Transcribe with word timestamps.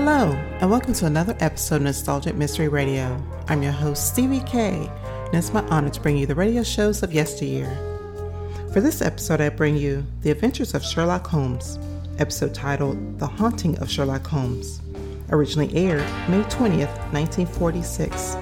Hello, 0.00 0.30
and 0.60 0.70
welcome 0.70 0.94
to 0.94 1.06
another 1.06 1.36
episode 1.40 1.74
of 1.74 1.82
Nostalgic 1.82 2.36
Mystery 2.36 2.68
Radio. 2.68 3.20
I'm 3.48 3.64
your 3.64 3.72
host, 3.72 4.06
Stevie 4.06 4.44
K, 4.46 4.88
and 5.04 5.34
it's 5.34 5.52
my 5.52 5.66
honor 5.70 5.90
to 5.90 6.00
bring 6.00 6.16
you 6.16 6.24
the 6.24 6.36
radio 6.36 6.62
shows 6.62 7.02
of 7.02 7.12
yesteryear. 7.12 7.66
For 8.72 8.80
this 8.80 9.02
episode, 9.02 9.40
I 9.40 9.48
bring 9.48 9.76
you 9.76 10.06
The 10.22 10.30
Adventures 10.30 10.72
of 10.74 10.84
Sherlock 10.84 11.26
Holmes, 11.26 11.80
episode 12.20 12.54
titled 12.54 13.18
The 13.18 13.26
Haunting 13.26 13.76
of 13.80 13.90
Sherlock 13.90 14.24
Holmes, 14.24 14.80
originally 15.30 15.74
aired 15.74 16.06
May 16.30 16.44
20th, 16.44 16.94
1946, 17.12 18.34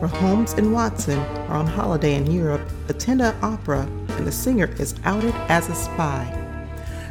where 0.00 0.08
Holmes 0.08 0.54
and 0.54 0.72
Watson 0.72 1.18
are 1.18 1.58
on 1.58 1.66
holiday 1.66 2.14
in 2.14 2.30
Europe, 2.30 2.66
attend 2.88 3.20
an 3.20 3.36
opera, 3.42 3.82
and 3.82 4.26
the 4.26 4.32
singer 4.32 4.70
is 4.78 4.94
outed 5.04 5.34
as 5.50 5.68
a 5.68 5.74
spy. 5.74 6.32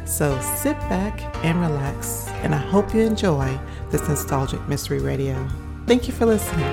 So 0.06 0.40
sit 0.40 0.78
back 0.88 1.20
and 1.44 1.60
relax, 1.60 2.28
and 2.42 2.54
I 2.54 2.58
hope 2.58 2.94
you 2.94 3.00
enjoy 3.00 3.58
this 3.90 4.08
nostalgic 4.08 4.66
mystery 4.68 5.00
radio. 5.00 5.48
Thank 5.86 6.06
you 6.08 6.12
for 6.12 6.26
listening. 6.26 6.64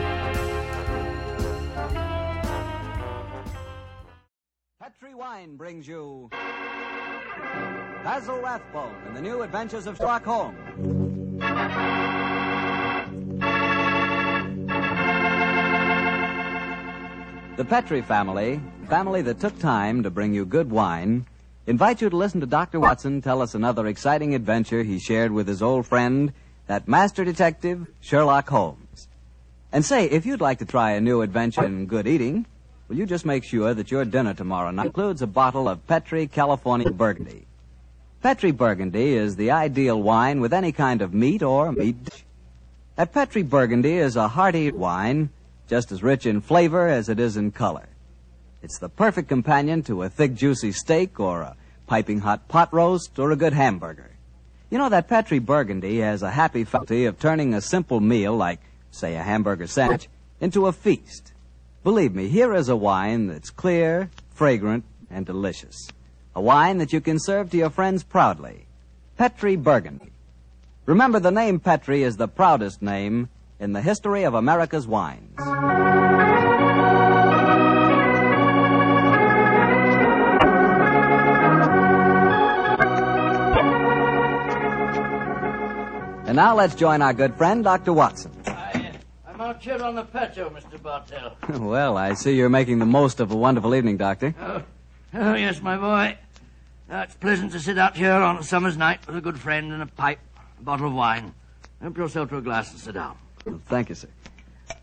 Petri 4.80 5.13
Wine 5.13 5.55
brings 5.55 5.88
you 5.88 6.30
Basil 8.04 8.41
Rathbone 8.41 8.95
and 9.07 9.16
the 9.16 9.21
New 9.21 9.44
Adventures 9.44 9.88
of 9.88 9.98
Sherlock 9.98 10.26
Holmes. 10.26 10.57
The 17.55 17.66
Petri 17.66 18.01
family, 18.01 18.60
family 18.90 19.21
that 19.21 19.40
took 19.40 19.57
time 19.60 20.01
to 20.01 20.10
bring 20.10 20.34
you 20.34 20.43
good 20.43 20.71
wine, 20.71 21.27
invite 21.68 22.01
you 22.01 22.10
to 22.10 22.18
listen 22.18 22.41
to 22.41 22.48
Dr. 22.48 22.79
Watson 22.79 23.21
tell 23.21 23.43
us 23.43 23.54
another 23.54 23.85
exciting 23.85 24.34
adventure 24.34 24.82
he 24.82 24.98
shared 24.98 25.32
with 25.32 25.48
his 25.48 25.62
old 25.62 25.85
friend, 25.85 26.34
that 26.68 26.88
master 26.88 27.26
detective, 27.26 27.88
Sherlock 28.00 28.50
Holmes. 28.50 29.08
And 29.72 29.84
say, 29.84 30.06
if 30.06 30.26
you'd 30.26 30.42
like 30.42 30.60
to 30.60 30.66
try 30.66 30.92
a 30.92 31.02
new 31.02 31.22
adventure 31.22 31.66
in 31.66 31.88
good 31.88 32.08
eating, 32.08 32.46
will 32.88 32.98
you 32.98 33.06
just 33.06 33.26
make 33.26 33.44
sure 33.44 33.74
that 33.74 33.92
your 33.92 34.06
dinner 34.06 34.34
tomorrow 34.34 34.72
night 34.72 34.88
includes 34.88 35.22
a 35.22 35.28
bottle 35.28 35.68
of 35.68 35.86
Petri 35.88 36.28
California 36.28 36.91
Burgundy? 36.91 37.46
Petri 38.22 38.52
Burgundy 38.52 39.16
is 39.16 39.36
the 39.36 39.52
ideal 39.52 40.02
wine 40.02 40.40
with 40.40 40.54
any 40.54 40.72
kind 40.72 41.02
of 41.02 41.14
meat 41.14 41.44
or 41.44 41.72
meat 41.72 42.06
dish. 42.06 42.24
A 42.98 43.06
Petri 43.06 43.41
Burgundy 43.41 43.98
is 43.98 44.16
a 44.16 44.28
hearty 44.30 44.72
wine, 44.72 45.30
just 45.68 45.91
as 45.91 46.04
rich 46.04 46.26
in 46.26 46.40
flavor 46.40 46.88
as 46.88 47.10
it 47.10 47.20
is 47.20 47.36
in 47.36 47.52
color. 47.52 47.90
It's 48.62 48.80
the 48.80 48.88
perfect 48.88 49.28
companion 49.28 49.84
to 49.84 50.04
a 50.04 50.10
thick, 50.10 50.36
juicy 50.36 50.72
steak 50.72 51.20
or 51.20 51.41
a 51.41 51.58
piping 51.88 52.20
hot 52.20 52.48
pot 52.48 52.72
roast 52.74 53.20
or 53.20 53.32
a 53.32 53.36
good 53.36 53.54
hamburger. 53.54 54.13
You 54.74 54.79
know 54.79 54.90
that 54.90 55.07
Petri 55.07 55.38
Burgundy 55.38 55.99
has 55.99 56.24
a 56.24 56.32
happy 56.32 56.63
faculty 56.63 57.05
of 57.05 57.20
turning 57.20 57.54
a 57.54 57.62
simple 57.62 57.99
meal 57.99 58.35
like, 58.35 58.60
say, 58.90 59.13
a 59.16 59.21
hamburger 59.21 59.68
sandwich 59.68 60.10
into 60.41 60.66
a 60.66 60.71
feast. 60.71 61.32
Believe 61.84 62.16
me, 62.16 62.27
here 62.27 62.55
is 62.55 62.70
a 62.70 62.76
wine 62.76 63.27
that's 63.27 63.51
clear, 63.51 64.09
fragrant, 64.31 64.84
and 65.12 65.28
delicious. 65.28 65.90
A 66.35 66.41
wine 66.41 66.79
that 66.79 66.91
you 66.91 67.01
can 67.01 67.19
serve 67.19 67.51
to 67.51 67.57
your 67.57 67.69
friends 67.69 68.03
proudly. 68.03 68.66
Petri 69.16 69.56
Burgundy. 69.56 70.12
Remember, 70.88 71.19
the 71.19 71.29
name 71.29 71.59
Petri 71.59 72.01
is 72.01 72.18
the 72.18 72.28
proudest 72.28 72.81
name 72.81 73.29
in 73.59 73.74
the 73.74 73.81
history 73.81 74.24
of 74.24 74.34
America's 74.34 74.88
wines. 74.88 75.38
And 86.33 86.38
now 86.38 86.55
let's 86.55 86.73
join 86.73 87.03
our 87.03 87.13
good 87.13 87.35
friend, 87.35 87.63
Dr. 87.63 87.94
Watson. 87.94 88.31
I, 88.47 88.91
I'm 89.27 89.39
out 89.39 89.61
here 89.61 89.79
on 89.83 89.94
the 89.94 90.03
patio, 90.03 90.49
Mr. 90.49 90.81
Bartell. 90.81 91.38
well, 91.59 91.95
I 91.95 92.16
see 92.16 92.33
you're 92.35 92.49
making 92.49 92.79
the 92.79 92.88
most 92.88 93.19
of 93.19 93.31
a 93.31 93.35
wonderful 93.35 93.75
evening, 93.75 93.97
Doctor. 93.97 94.33
Oh, 94.41 94.63
oh 95.13 95.35
yes, 95.35 95.61
my 95.61 95.77
boy. 95.77 96.17
Uh, 96.91 97.03
it's 97.05 97.13
pleasant 97.13 97.51
to 97.51 97.59
sit 97.59 97.77
out 97.77 97.95
here 97.95 98.13
on 98.13 98.38
a 98.38 98.43
summer's 98.43 98.77
night 98.77 99.05
with 99.05 99.16
a 99.16 99.22
good 99.22 99.39
friend 99.39 99.72
and 99.73 99.83
a 99.83 99.85
pipe, 99.85 100.17
a 100.59 100.63
bottle 100.63 100.88
of 100.88 100.93
wine. 100.95 101.35
Help 101.79 101.99
yourself 101.99 102.29
to 102.29 102.38
a 102.38 102.41
glass 102.41 102.72
and 102.72 102.79
sit 102.79 102.95
down. 102.95 103.16
Well, 103.45 103.61
thank 103.67 103.89
you, 103.89 103.95
sir. 103.95 104.07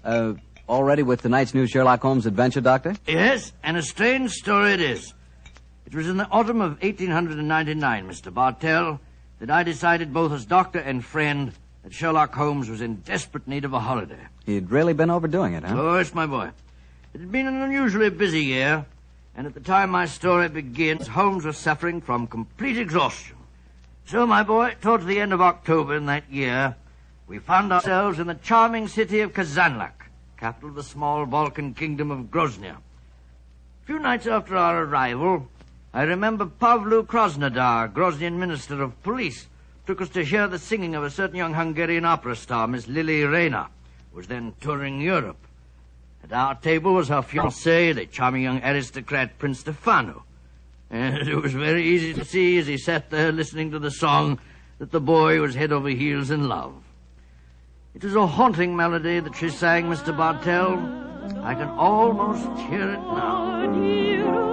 Uh, 0.04 0.34
all 0.68 0.84
ready 0.84 1.02
with 1.02 1.22
tonight's 1.22 1.52
new 1.52 1.66
Sherlock 1.66 2.00
Holmes 2.00 2.26
adventure, 2.26 2.60
Doctor? 2.60 2.94
Yes, 3.08 3.52
and 3.64 3.76
a 3.76 3.82
strange 3.82 4.30
story 4.30 4.74
it 4.74 4.80
is. 4.80 5.14
It 5.84 5.96
was 5.96 6.08
in 6.08 6.16
the 6.16 6.28
autumn 6.28 6.60
of 6.60 6.80
1899, 6.80 8.06
Mr. 8.06 8.32
Bartell, 8.32 9.00
that 9.40 9.50
I 9.50 9.62
decided 9.62 10.12
both 10.12 10.32
as 10.32 10.44
doctor 10.44 10.78
and 10.78 11.04
friend 11.04 11.52
that 11.82 11.92
Sherlock 11.92 12.34
Holmes 12.34 12.68
was 12.68 12.80
in 12.80 12.96
desperate 12.96 13.48
need 13.48 13.64
of 13.64 13.72
a 13.72 13.80
holiday. 13.80 14.20
He'd 14.44 14.70
really 14.70 14.92
been 14.92 15.10
overdoing 15.10 15.54
it, 15.54 15.64
huh? 15.64 15.74
Oh, 15.76 15.98
yes, 15.98 16.14
my 16.14 16.26
boy. 16.26 16.50
It 17.14 17.20
had 17.20 17.32
been 17.32 17.46
an 17.46 17.60
unusually 17.62 18.10
busy 18.10 18.44
year, 18.44 18.84
and 19.34 19.46
at 19.46 19.54
the 19.54 19.60
time 19.60 19.90
my 19.90 20.04
story 20.04 20.48
begins, 20.48 21.08
Holmes 21.08 21.44
was 21.44 21.56
suffering 21.56 22.00
from 22.00 22.26
complete 22.26 22.78
exhaustion. 22.78 23.36
So, 24.04 24.26
my 24.26 24.42
boy, 24.42 24.76
towards 24.80 25.06
the 25.06 25.20
end 25.20 25.32
of 25.32 25.40
October 25.40 25.96
in 25.96 26.06
that 26.06 26.30
year, 26.30 26.76
we 27.26 27.38
found 27.38 27.72
ourselves 27.72 28.18
in 28.18 28.26
the 28.26 28.34
charming 28.34 28.88
city 28.88 29.20
of 29.20 29.32
Kazanlak, 29.32 29.92
capital 30.36 30.70
of 30.70 30.74
the 30.74 30.82
small 30.82 31.24
Balkan 31.26 31.74
kingdom 31.74 32.10
of 32.10 32.30
Groznia. 32.30 32.76
A 33.82 33.86
few 33.86 33.98
nights 33.98 34.26
after 34.26 34.56
our 34.56 34.82
arrival, 34.82 35.48
I 35.92 36.02
remember 36.04 36.46
Pavlu 36.46 37.04
Krasnodar, 37.04 37.92
Groznian 37.92 38.38
minister 38.38 38.80
of 38.80 39.02
police, 39.02 39.48
took 39.86 40.00
us 40.00 40.08
to 40.10 40.24
hear 40.24 40.46
the 40.46 40.58
singing 40.58 40.94
of 40.94 41.02
a 41.02 41.10
certain 41.10 41.36
young 41.36 41.54
Hungarian 41.54 42.04
opera 42.04 42.36
star, 42.36 42.68
Miss 42.68 42.86
Lily 42.86 43.24
Rayner, 43.24 43.66
who 44.10 44.18
was 44.18 44.28
then 44.28 44.54
touring 44.60 45.00
Europe. 45.00 45.48
At 46.22 46.32
our 46.32 46.54
table 46.54 46.94
was 46.94 47.08
her 47.08 47.22
fiancé, 47.22 47.92
the 47.92 48.06
charming 48.06 48.42
young 48.42 48.62
aristocrat 48.62 49.36
Prince 49.38 49.60
Stefano. 49.60 50.22
And 50.90 51.28
it 51.28 51.34
was 51.34 51.54
very 51.54 51.84
easy 51.84 52.14
to 52.14 52.24
see 52.24 52.58
as 52.58 52.68
he 52.68 52.78
sat 52.78 53.10
there 53.10 53.32
listening 53.32 53.72
to 53.72 53.80
the 53.80 53.90
song 53.90 54.38
that 54.78 54.92
the 54.92 55.00
boy 55.00 55.40
was 55.40 55.56
head 55.56 55.72
over 55.72 55.88
heels 55.88 56.30
in 56.30 56.48
love. 56.48 56.74
It 57.94 58.04
was 58.04 58.14
a 58.14 58.28
haunting 58.28 58.76
melody 58.76 59.18
that 59.18 59.34
she 59.34 59.48
sang, 59.48 59.86
Mr. 59.86 60.16
Bartell. 60.16 60.78
I 61.42 61.54
can 61.54 61.68
almost 61.68 62.46
hear 62.68 62.90
it 62.90 63.00
now. 63.00 64.49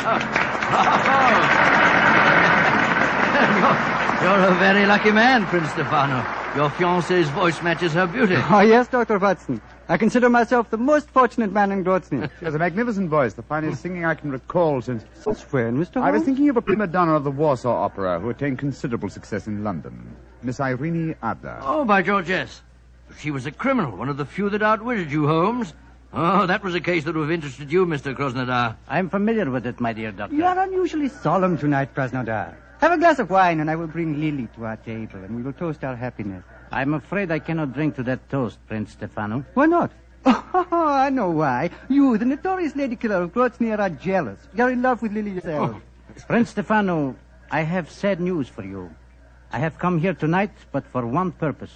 You're 4.20 4.44
a 4.44 4.54
very 4.58 4.86
lucky 4.86 5.10
man, 5.10 5.44
Prince 5.46 5.70
Stefano. 5.70 6.16
Your 6.56 6.70
fiancée's 6.70 7.28
voice 7.30 7.62
matches 7.62 7.92
her 7.92 8.06
beauty. 8.06 8.36
Oh, 8.50 8.60
yes, 8.60 8.88
Dr. 8.88 9.18
Watson. 9.18 9.60
I 9.88 9.98
consider 9.98 10.28
myself 10.28 10.70
the 10.70 10.78
most 10.78 11.10
fortunate 11.10 11.52
man 11.52 11.70
in 11.70 11.84
Grozny. 11.84 12.30
She 12.38 12.44
has 12.44 12.54
a 12.54 12.58
magnificent 12.58 13.10
voice, 13.10 13.34
the 13.34 13.42
finest 13.42 13.74
oh. 13.74 13.82
singing 13.82 14.04
I 14.04 14.14
can 14.14 14.30
recall 14.30 14.80
since. 14.80 15.04
Since 15.14 15.42
when, 15.52 15.76
Mr. 15.76 16.00
I 16.00 16.10
was 16.10 16.22
thinking 16.22 16.48
of 16.48 16.56
a 16.56 16.62
prima 16.62 16.86
donna 16.86 17.14
of 17.14 17.24
the 17.24 17.30
Warsaw 17.30 17.84
Opera 17.84 18.20
who 18.20 18.30
attained 18.30 18.58
considerable 18.58 19.10
success 19.10 19.46
in 19.46 19.62
London, 19.62 20.16
Miss 20.42 20.60
Irene 20.60 21.14
Adler. 21.22 21.58
Oh, 21.62 21.84
by 21.84 22.02
George, 22.02 22.28
yes. 22.28 22.62
She 23.18 23.30
was 23.30 23.46
a 23.46 23.50
criminal, 23.50 23.96
one 23.96 24.08
of 24.08 24.16
the 24.16 24.24
few 24.24 24.48
that 24.50 24.62
outwitted 24.62 25.12
you, 25.12 25.26
Holmes. 25.26 25.74
Oh, 26.12 26.46
that 26.46 26.62
was 26.64 26.74
a 26.74 26.80
case 26.80 27.04
that 27.04 27.14
would 27.14 27.22
have 27.22 27.30
interested 27.30 27.70
you, 27.70 27.86
Mr. 27.86 28.14
Krasnodar. 28.16 28.76
I'm 28.88 29.08
familiar 29.08 29.48
with 29.48 29.64
it, 29.66 29.78
my 29.78 29.92
dear 29.92 30.10
doctor. 30.10 30.34
You 30.34 30.44
are 30.44 30.58
unusually 30.58 31.08
solemn 31.08 31.56
tonight, 31.56 31.94
Krasnodar. 31.94 32.56
Have 32.80 32.92
a 32.92 32.98
glass 32.98 33.18
of 33.20 33.30
wine, 33.30 33.60
and 33.60 33.70
I 33.70 33.76
will 33.76 33.86
bring 33.86 34.20
Lily 34.20 34.48
to 34.56 34.64
our 34.64 34.76
table, 34.76 35.22
and 35.22 35.36
we 35.36 35.42
will 35.42 35.52
toast 35.52 35.84
our 35.84 35.94
happiness. 35.94 36.42
I'm 36.72 36.94
afraid 36.94 37.30
I 37.30 37.38
cannot 37.38 37.74
drink 37.74 37.94
to 37.96 38.02
that 38.04 38.28
toast, 38.28 38.58
Prince 38.66 38.92
Stefano. 38.92 39.44
Why 39.54 39.66
not? 39.66 39.92
Oh, 40.72 40.86
I 40.88 41.10
know 41.10 41.30
why. 41.30 41.70
You, 41.88 42.18
the 42.18 42.24
notorious 42.24 42.74
lady 42.76 42.96
killer 42.96 43.22
of 43.22 43.32
Grozny, 43.32 43.76
are 43.76 43.88
jealous. 43.90 44.38
You're 44.54 44.70
in 44.70 44.82
love 44.82 45.00
with 45.02 45.12
Lily 45.12 45.32
yourself. 45.32 45.74
Oh. 45.74 45.80
Prince 46.26 46.50
Stefano, 46.50 47.16
I 47.50 47.62
have 47.62 47.90
sad 47.90 48.20
news 48.20 48.48
for 48.48 48.62
you. 48.64 48.90
I 49.52 49.58
have 49.58 49.78
come 49.78 49.98
here 49.98 50.14
tonight, 50.14 50.50
but 50.72 50.86
for 50.86 51.06
one 51.06 51.32
purpose 51.32 51.72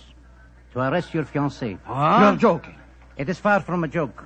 to 0.73 0.81
arrest 0.81 1.15
your 1.15 1.25
fiancée. 1.25 1.79
You're 1.89 2.37
joking. 2.37 2.75
It 3.17 3.29
is 3.29 3.39
far 3.39 3.61
from 3.61 3.85
a 3.85 3.89
joke. 3.89 4.25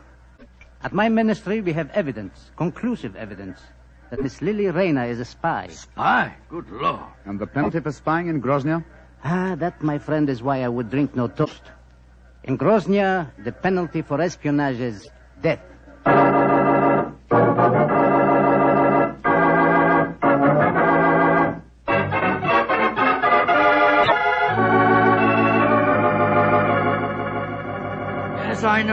At 0.82 0.92
my 0.92 1.08
ministry, 1.08 1.60
we 1.60 1.72
have 1.72 1.90
evidence, 1.90 2.50
conclusive 2.56 3.16
evidence, 3.16 3.60
that 4.10 4.22
Miss 4.22 4.40
Lily 4.40 4.70
Rayner 4.70 5.06
is 5.06 5.18
a 5.18 5.24
spy. 5.24 5.66
Spy? 5.68 6.32
good 6.48 6.70
Lord. 6.70 7.02
And 7.24 7.38
the 7.38 7.46
penalty 7.46 7.80
for 7.80 7.90
spying 7.90 8.28
in 8.28 8.40
Groznia? 8.40 8.84
Ah, 9.24 9.56
that, 9.56 9.82
my 9.82 9.98
friend, 9.98 10.30
is 10.30 10.40
why 10.40 10.62
I 10.62 10.68
would 10.68 10.88
drink 10.88 11.16
no 11.16 11.26
toast. 11.26 11.62
In 12.44 12.56
Groznia, 12.56 13.32
the 13.42 13.50
penalty 13.50 14.02
for 14.02 14.20
espionage 14.20 14.78
is 14.78 15.08
death. 15.42 15.60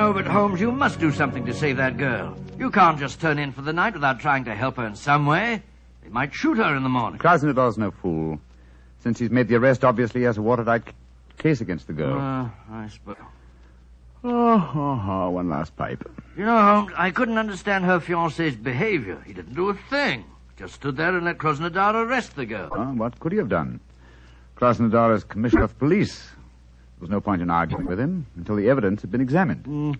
Know, 0.05 0.13
but 0.13 0.27
Holmes, 0.27 0.61
you 0.61 0.71
must 0.71 0.99
do 0.99 1.11
something 1.11 1.47
to 1.47 1.53
save 1.55 1.77
that 1.77 1.97
girl. 1.97 2.37
You 2.59 2.69
can't 2.69 2.99
just 2.99 3.19
turn 3.19 3.39
in 3.39 3.51
for 3.51 3.63
the 3.63 3.73
night 3.73 3.95
without 3.95 4.19
trying 4.19 4.45
to 4.45 4.53
help 4.53 4.77
her 4.77 4.85
in 4.85 4.95
some 4.95 5.25
way. 5.25 5.63
They 6.03 6.09
might 6.09 6.31
shoot 6.31 6.59
her 6.59 6.75
in 6.75 6.83
the 6.83 6.89
morning. 6.89 7.17
Krasnodar's 7.17 7.79
no 7.79 7.89
fool. 7.89 8.39
Since 8.99 9.17
he's 9.17 9.31
made 9.31 9.47
the 9.47 9.55
arrest, 9.55 9.83
obviously 9.83 10.21
he 10.21 10.25
has 10.25 10.37
a 10.37 10.43
watertight 10.43 10.83
case 11.39 11.59
against 11.59 11.87
the 11.87 11.93
girl. 11.93 12.19
Uh, 12.19 12.49
I 12.71 12.87
suppose. 12.87 13.15
oh, 14.23 14.71
oh, 14.75 15.03
oh, 15.09 15.29
one 15.31 15.49
last 15.49 15.75
pipe. 15.75 16.07
You 16.37 16.45
know, 16.45 16.61
Holmes, 16.61 16.93
I 16.95 17.09
couldn't 17.09 17.39
understand 17.39 17.85
her 17.85 17.99
fiancé's 17.99 18.55
behavior. 18.55 19.23
He 19.25 19.33
didn't 19.33 19.55
do 19.55 19.69
a 19.69 19.73
thing. 19.73 20.23
Just 20.55 20.75
stood 20.75 20.97
there 20.97 21.15
and 21.15 21.25
let 21.25 21.39
Krasnodar 21.39 21.95
arrest 21.95 22.35
the 22.35 22.45
girl. 22.45 22.69
Well, 22.69 22.93
what 22.93 23.19
could 23.19 23.31
he 23.31 23.39
have 23.39 23.49
done? 23.49 23.79
Krasnodar 24.55 25.15
is 25.15 25.23
commissioner 25.23 25.63
of 25.63 25.79
police. 25.79 26.29
There 26.97 27.01
was 27.01 27.09
no 27.09 27.19
point 27.19 27.41
in 27.41 27.49
arguing 27.49 27.85
with 27.85 27.99
him 27.99 28.25
until 28.37 28.55
the 28.55 28.69
evidence 28.69 29.01
had 29.01 29.11
been 29.11 29.21
examined. 29.21 29.65
Hmm. 29.65 29.91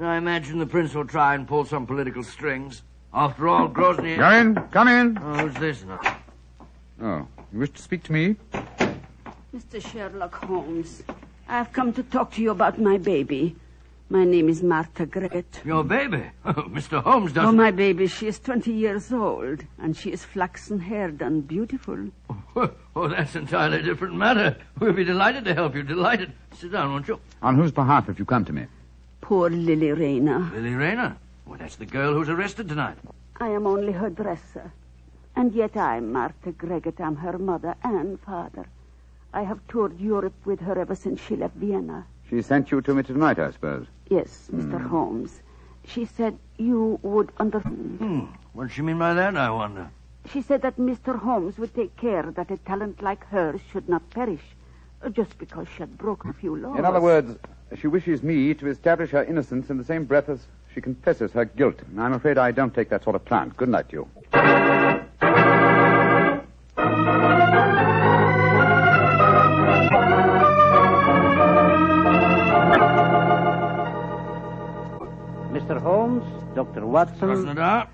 I 0.00 0.16
imagine 0.16 0.60
the 0.60 0.66
prince 0.66 0.94
will 0.94 1.04
try 1.04 1.34
and 1.34 1.48
pull 1.48 1.64
some 1.64 1.84
political 1.84 2.22
strings. 2.22 2.82
After 3.12 3.48
all, 3.48 3.68
Grozny... 3.68 4.16
Come 4.16 4.34
in, 4.34 4.54
come 4.70 4.88
in. 4.88 5.18
Oh, 5.18 5.48
who's 5.48 5.54
this 5.54 5.82
now? 5.82 6.00
Oh, 7.02 7.26
you 7.52 7.58
wish 7.58 7.70
to 7.70 7.82
speak 7.82 8.04
to 8.04 8.12
me? 8.12 8.36
Mr. 9.52 9.84
Sherlock 9.84 10.34
Holmes, 10.44 11.02
I've 11.48 11.72
come 11.72 11.92
to 11.94 12.04
talk 12.04 12.32
to 12.34 12.42
you 12.42 12.52
about 12.52 12.78
my 12.78 12.98
baby. 12.98 13.56
My 14.10 14.24
name 14.24 14.48
is 14.48 14.62
Martha 14.62 15.04
Greget. 15.04 15.60
Your 15.66 15.84
baby? 15.84 16.24
Mr. 16.46 17.02
Holmes 17.02 17.32
Oh, 17.32 17.34
doesn't... 17.34 17.48
Oh, 17.50 17.52
my 17.52 17.70
baby, 17.70 18.06
she 18.06 18.26
is 18.26 18.38
20 18.38 18.72
years 18.72 19.12
old, 19.12 19.62
and 19.78 19.94
she 19.94 20.10
is 20.12 20.24
flaxen 20.24 20.78
haired 20.80 21.20
and 21.22 21.46
beautiful. 21.46 22.08
Oh, 22.96 23.06
that's 23.06 23.36
entirely 23.36 23.80
different 23.82 24.16
matter. 24.16 24.56
We'll 24.80 24.92
be 24.92 25.04
delighted 25.04 25.44
to 25.44 25.54
help 25.54 25.76
you. 25.76 25.84
Delighted. 25.84 26.32
Sit 26.54 26.72
down, 26.72 26.90
won't 26.90 27.06
you? 27.06 27.20
On 27.42 27.54
whose 27.54 27.70
behalf 27.70 28.06
have 28.08 28.18
you 28.18 28.24
come 28.24 28.44
to 28.46 28.52
me? 28.52 28.66
Poor 29.20 29.48
Lily 29.48 29.92
Rayner. 29.92 30.50
Lily 30.52 30.74
Rayner. 30.74 31.16
Well, 31.46 31.58
that's 31.58 31.76
the 31.76 31.86
girl 31.86 32.14
who's 32.14 32.28
arrested 32.28 32.68
tonight. 32.68 32.96
I 33.38 33.50
am 33.50 33.64
only 33.68 33.92
her 33.92 34.10
dresser. 34.10 34.72
And 35.36 35.52
yet 35.52 35.76
I'm 35.76 36.10
Martha 36.12 36.50
Greget. 36.50 36.98
I'm 37.00 37.14
her 37.16 37.38
mother 37.38 37.76
and 37.84 38.18
father. 38.22 38.66
I 39.32 39.42
have 39.44 39.60
toured 39.68 40.00
Europe 40.00 40.34
with 40.44 40.58
her 40.60 40.76
ever 40.76 40.96
since 40.96 41.20
she 41.20 41.36
left 41.36 41.54
Vienna. 41.54 42.06
She 42.28 42.42
sent 42.42 42.70
you 42.70 42.80
to 42.82 42.94
me 42.94 43.02
tonight, 43.02 43.38
I 43.38 43.50
suppose. 43.50 43.86
Yes, 44.08 44.48
Mr. 44.52 44.80
Holmes. 44.80 45.40
She 45.86 46.04
said 46.04 46.38
you 46.58 46.98
would 47.02 47.32
under... 47.38 47.60
Hmm. 47.60 48.26
What's 48.52 48.74
she 48.74 48.82
mean 48.82 48.98
by 48.98 49.14
that, 49.14 49.36
I 49.36 49.50
wonder? 49.50 49.90
She 50.30 50.42
said 50.42 50.60
that 50.62 50.76
Mr. 50.76 51.18
Holmes 51.18 51.58
would 51.58 51.74
take 51.74 51.96
care 51.96 52.22
that 52.22 52.50
a 52.50 52.58
talent 52.58 53.00
like 53.02 53.24
hers 53.26 53.60
should 53.72 53.88
not 53.88 54.10
perish, 54.10 54.42
uh, 55.02 55.08
just 55.08 55.38
because 55.38 55.66
she 55.68 55.78
had 55.78 55.96
broken 55.96 56.28
a 56.28 56.34
few 56.34 56.54
laws. 56.54 56.78
In 56.78 56.84
other 56.84 57.00
words, 57.00 57.38
she 57.80 57.86
wishes 57.86 58.22
me 58.22 58.52
to 58.54 58.68
establish 58.68 59.10
her 59.10 59.24
innocence 59.24 59.70
in 59.70 59.78
the 59.78 59.84
same 59.84 60.04
breath 60.04 60.28
as 60.28 60.40
she 60.74 60.82
confesses 60.82 61.32
her 61.32 61.46
guilt. 61.46 61.80
I'm 61.96 62.12
afraid 62.12 62.36
I 62.36 62.50
don't 62.50 62.74
take 62.74 62.90
that 62.90 63.04
sort 63.04 63.16
of 63.16 63.24
plan. 63.24 63.54
Good 63.56 63.70
night 63.70 63.88
to 63.90 63.96
you. 63.96 64.67
Dr. 76.74 76.86
Watson, 76.86 77.18
Krasnodar? 77.18 77.88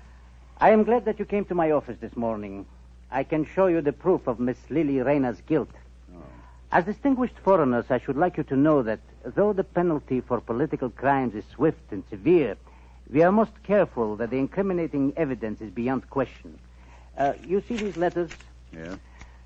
I 0.57 0.71
am 0.71 0.83
glad 0.83 1.05
that 1.05 1.17
you 1.17 1.25
came 1.25 1.45
to 1.45 1.55
my 1.55 1.71
office 1.71 1.97
this 2.01 2.15
morning. 2.15 2.65
I 3.09 3.23
can 3.23 3.45
show 3.45 3.67
you 3.67 3.81
the 3.81 3.93
proof 3.93 4.27
of 4.27 4.39
Miss 4.39 4.57
Lily 4.69 5.01
Rayner's 5.01 5.39
guilt. 5.41 5.69
As 6.71 6.83
distinguished 6.83 7.37
foreigners, 7.41 7.85
I 7.89 7.99
should 7.99 8.17
like 8.17 8.35
you 8.35 8.43
to 8.43 8.55
know 8.57 8.83
that 8.83 8.99
though 9.23 9.53
the 9.53 9.63
penalty 9.63 10.19
for 10.19 10.41
political 10.41 10.89
crimes 10.89 11.35
is 11.35 11.45
swift 11.53 11.91
and 11.91 12.03
severe, 12.09 12.57
we 13.09 13.23
are 13.23 13.31
most 13.31 13.53
careful 13.63 14.17
that 14.17 14.29
the 14.31 14.37
incriminating 14.37 15.13
evidence 15.15 15.61
is 15.61 15.69
beyond 15.69 16.09
question. 16.09 16.59
Uh, 17.17 17.33
you 17.47 17.61
see 17.61 17.77
these 17.77 17.95
letters? 17.95 18.29
Yeah. 18.73 18.95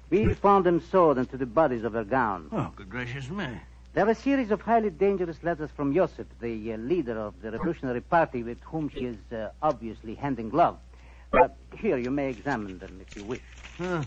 We 0.09 0.33
found 0.33 0.65
them 0.65 0.81
sewed 0.81 1.19
into 1.19 1.37
the 1.37 1.45
bodies 1.45 1.83
of 1.83 1.93
her 1.93 2.03
gown. 2.03 2.47
Oh, 2.51 2.71
good 2.75 2.89
gracious 2.89 3.29
me. 3.29 3.47
They're 3.93 4.07
a 4.07 4.15
series 4.15 4.51
of 4.51 4.61
highly 4.61 4.91
dangerous 4.91 5.43
letters 5.43 5.71
from 5.75 5.95
Joseph, 5.95 6.27
the 6.39 6.73
uh, 6.73 6.77
leader 6.77 7.17
of 7.17 7.33
the 7.41 7.49
Revolutionary 7.51 8.01
Party 8.01 8.43
with 8.43 8.59
whom 8.61 8.89
she 8.89 9.05
is 9.05 9.17
uh, 9.33 9.49
obviously 9.63 10.13
hand 10.13 10.39
in 10.39 10.49
glove. 10.49 10.77
Uh, 11.33 11.47
here, 11.75 11.97
you 11.97 12.11
may 12.11 12.29
examine 12.29 12.77
them 12.77 13.01
if 13.01 13.15
you 13.15 13.23
wish. 13.23 13.41
Huh. 13.79 14.03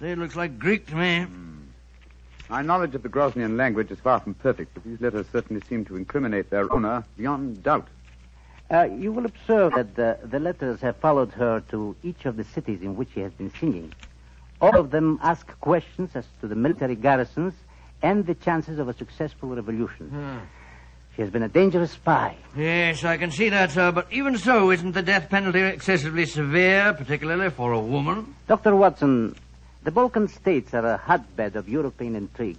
Say, 0.00 0.12
it 0.12 0.18
looks 0.18 0.34
like 0.34 0.58
Greek 0.58 0.86
to 0.86 0.96
me. 0.96 1.26
My 2.48 2.60
knowledge 2.60 2.96
of 2.96 3.04
the 3.04 3.08
Groznian 3.08 3.56
language 3.56 3.90
is 3.92 4.00
far 4.00 4.18
from 4.18 4.34
perfect, 4.34 4.74
but 4.74 4.82
these 4.82 5.00
letters 5.00 5.26
certainly 5.30 5.62
seem 5.68 5.84
to 5.84 5.96
incriminate 5.96 6.50
their 6.50 6.72
owner 6.72 7.04
beyond 7.16 7.62
doubt. 7.62 7.86
Uh, 8.70 8.82
you 8.84 9.12
will 9.12 9.26
observe 9.26 9.74
that 9.74 9.94
the, 9.94 10.18
the 10.24 10.40
letters 10.40 10.80
have 10.80 10.96
followed 10.96 11.30
her 11.32 11.60
to 11.70 11.94
each 12.02 12.26
of 12.26 12.36
the 12.36 12.44
cities 12.44 12.82
in 12.82 12.96
which 12.96 13.10
she 13.14 13.20
has 13.20 13.32
been 13.32 13.52
singing. 13.60 13.92
All 14.60 14.76
of 14.76 14.90
them 14.90 15.20
ask 15.22 15.46
questions 15.60 16.10
as 16.14 16.24
to 16.40 16.48
the 16.48 16.56
military 16.56 16.96
garrisons 16.96 17.54
and 18.02 18.26
the 18.26 18.34
chances 18.34 18.78
of 18.78 18.88
a 18.88 18.94
successful 18.94 19.54
revolution. 19.54 20.08
Hmm. 20.08 20.38
She 21.16 21.22
has 21.22 21.30
been 21.32 21.42
a 21.42 21.48
dangerous 21.48 21.90
spy. 21.90 22.36
Yes, 22.56 23.02
I 23.02 23.16
can 23.16 23.32
see 23.32 23.48
that, 23.48 23.72
sir. 23.72 23.90
But 23.90 24.06
even 24.12 24.38
so, 24.38 24.70
isn't 24.70 24.92
the 24.92 25.02
death 25.02 25.28
penalty 25.28 25.60
excessively 25.60 26.26
severe, 26.26 26.94
particularly 26.94 27.50
for 27.50 27.72
a 27.72 27.80
woman? 27.80 28.36
Dr. 28.46 28.76
Watson, 28.76 29.34
the 29.82 29.90
Balkan 29.90 30.28
states 30.28 30.74
are 30.74 30.86
a 30.86 30.96
hotbed 30.96 31.56
of 31.56 31.68
European 31.68 32.14
intrigue. 32.14 32.58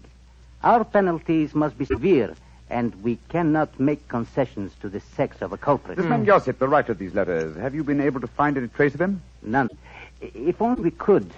Our 0.62 0.84
penalties 0.84 1.56
must 1.56 1.78
be 1.78 1.86
severe, 1.86 2.36
and 2.70 2.94
we 3.02 3.18
cannot 3.30 3.80
make 3.80 4.10
concessions 4.10 4.74
to 4.82 4.90
the 4.90 5.00
sex 5.00 5.42
of 5.42 5.54
a 5.54 5.58
culprit. 5.58 5.96
This 5.96 6.06
man 6.06 6.22
hmm. 6.22 6.26
Josip, 6.26 6.60
the 6.60 6.68
writer 6.68 6.92
of 6.92 6.98
these 6.98 7.14
letters, 7.14 7.56
have 7.56 7.74
you 7.74 7.86
been 7.86 8.02
able 8.02 8.20
to 8.20 8.28
find 8.28 8.58
any 8.58 8.68
trace 8.68 8.94
of 8.94 9.00
him? 9.00 9.22
None. 9.42 9.70
If 10.20 10.62
only 10.62 10.82
we 10.82 10.92
could. 10.92 11.32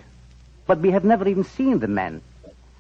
But 0.65 0.79
we 0.79 0.89
have 0.89 1.03
never 1.03 1.27
even 1.27 1.43
seen 1.43 1.77
the 1.77 1.87
man. 1.87 2.21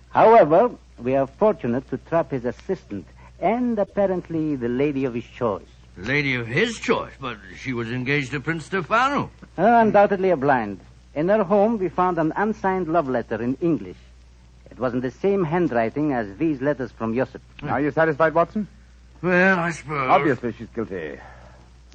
However, 0.09 0.71
we 1.03 1.15
are 1.15 1.27
fortunate 1.27 1.89
to 1.89 1.97
trap 1.97 2.31
his 2.31 2.45
assistant 2.45 3.05
and 3.39 3.79
apparently 3.79 4.55
the 4.55 4.69
lady 4.69 5.05
of 5.05 5.13
his 5.13 5.25
choice. 5.25 5.63
Lady 5.97 6.35
of 6.35 6.47
his 6.47 6.79
choice, 6.79 7.11
but 7.19 7.37
she 7.57 7.73
was 7.73 7.89
engaged 7.91 8.31
to 8.31 8.39
Prince 8.39 8.65
Stefano. 8.65 9.29
Uh, 9.57 9.63
undoubtedly 9.63 10.29
a 10.29 10.37
blind. 10.37 10.79
In 11.13 11.27
her 11.27 11.43
home, 11.43 11.77
we 11.77 11.89
found 11.89 12.17
an 12.17 12.31
unsigned 12.35 12.87
love 12.87 13.09
letter 13.09 13.41
in 13.41 13.57
English. 13.61 13.97
It 14.69 14.79
was 14.79 14.93
in 14.93 15.01
the 15.01 15.11
same 15.11 15.43
handwriting 15.43 16.13
as 16.13 16.37
these 16.37 16.61
letters 16.61 16.91
from 16.91 17.13
Joseph. 17.13 17.41
Are 17.63 17.81
you 17.81 17.91
satisfied, 17.91 18.33
Watson? 18.33 18.67
Well, 19.21 19.59
I 19.59 19.71
suppose. 19.71 20.09
Obviously, 20.09 20.53
she's 20.53 20.69
guilty. 20.73 21.19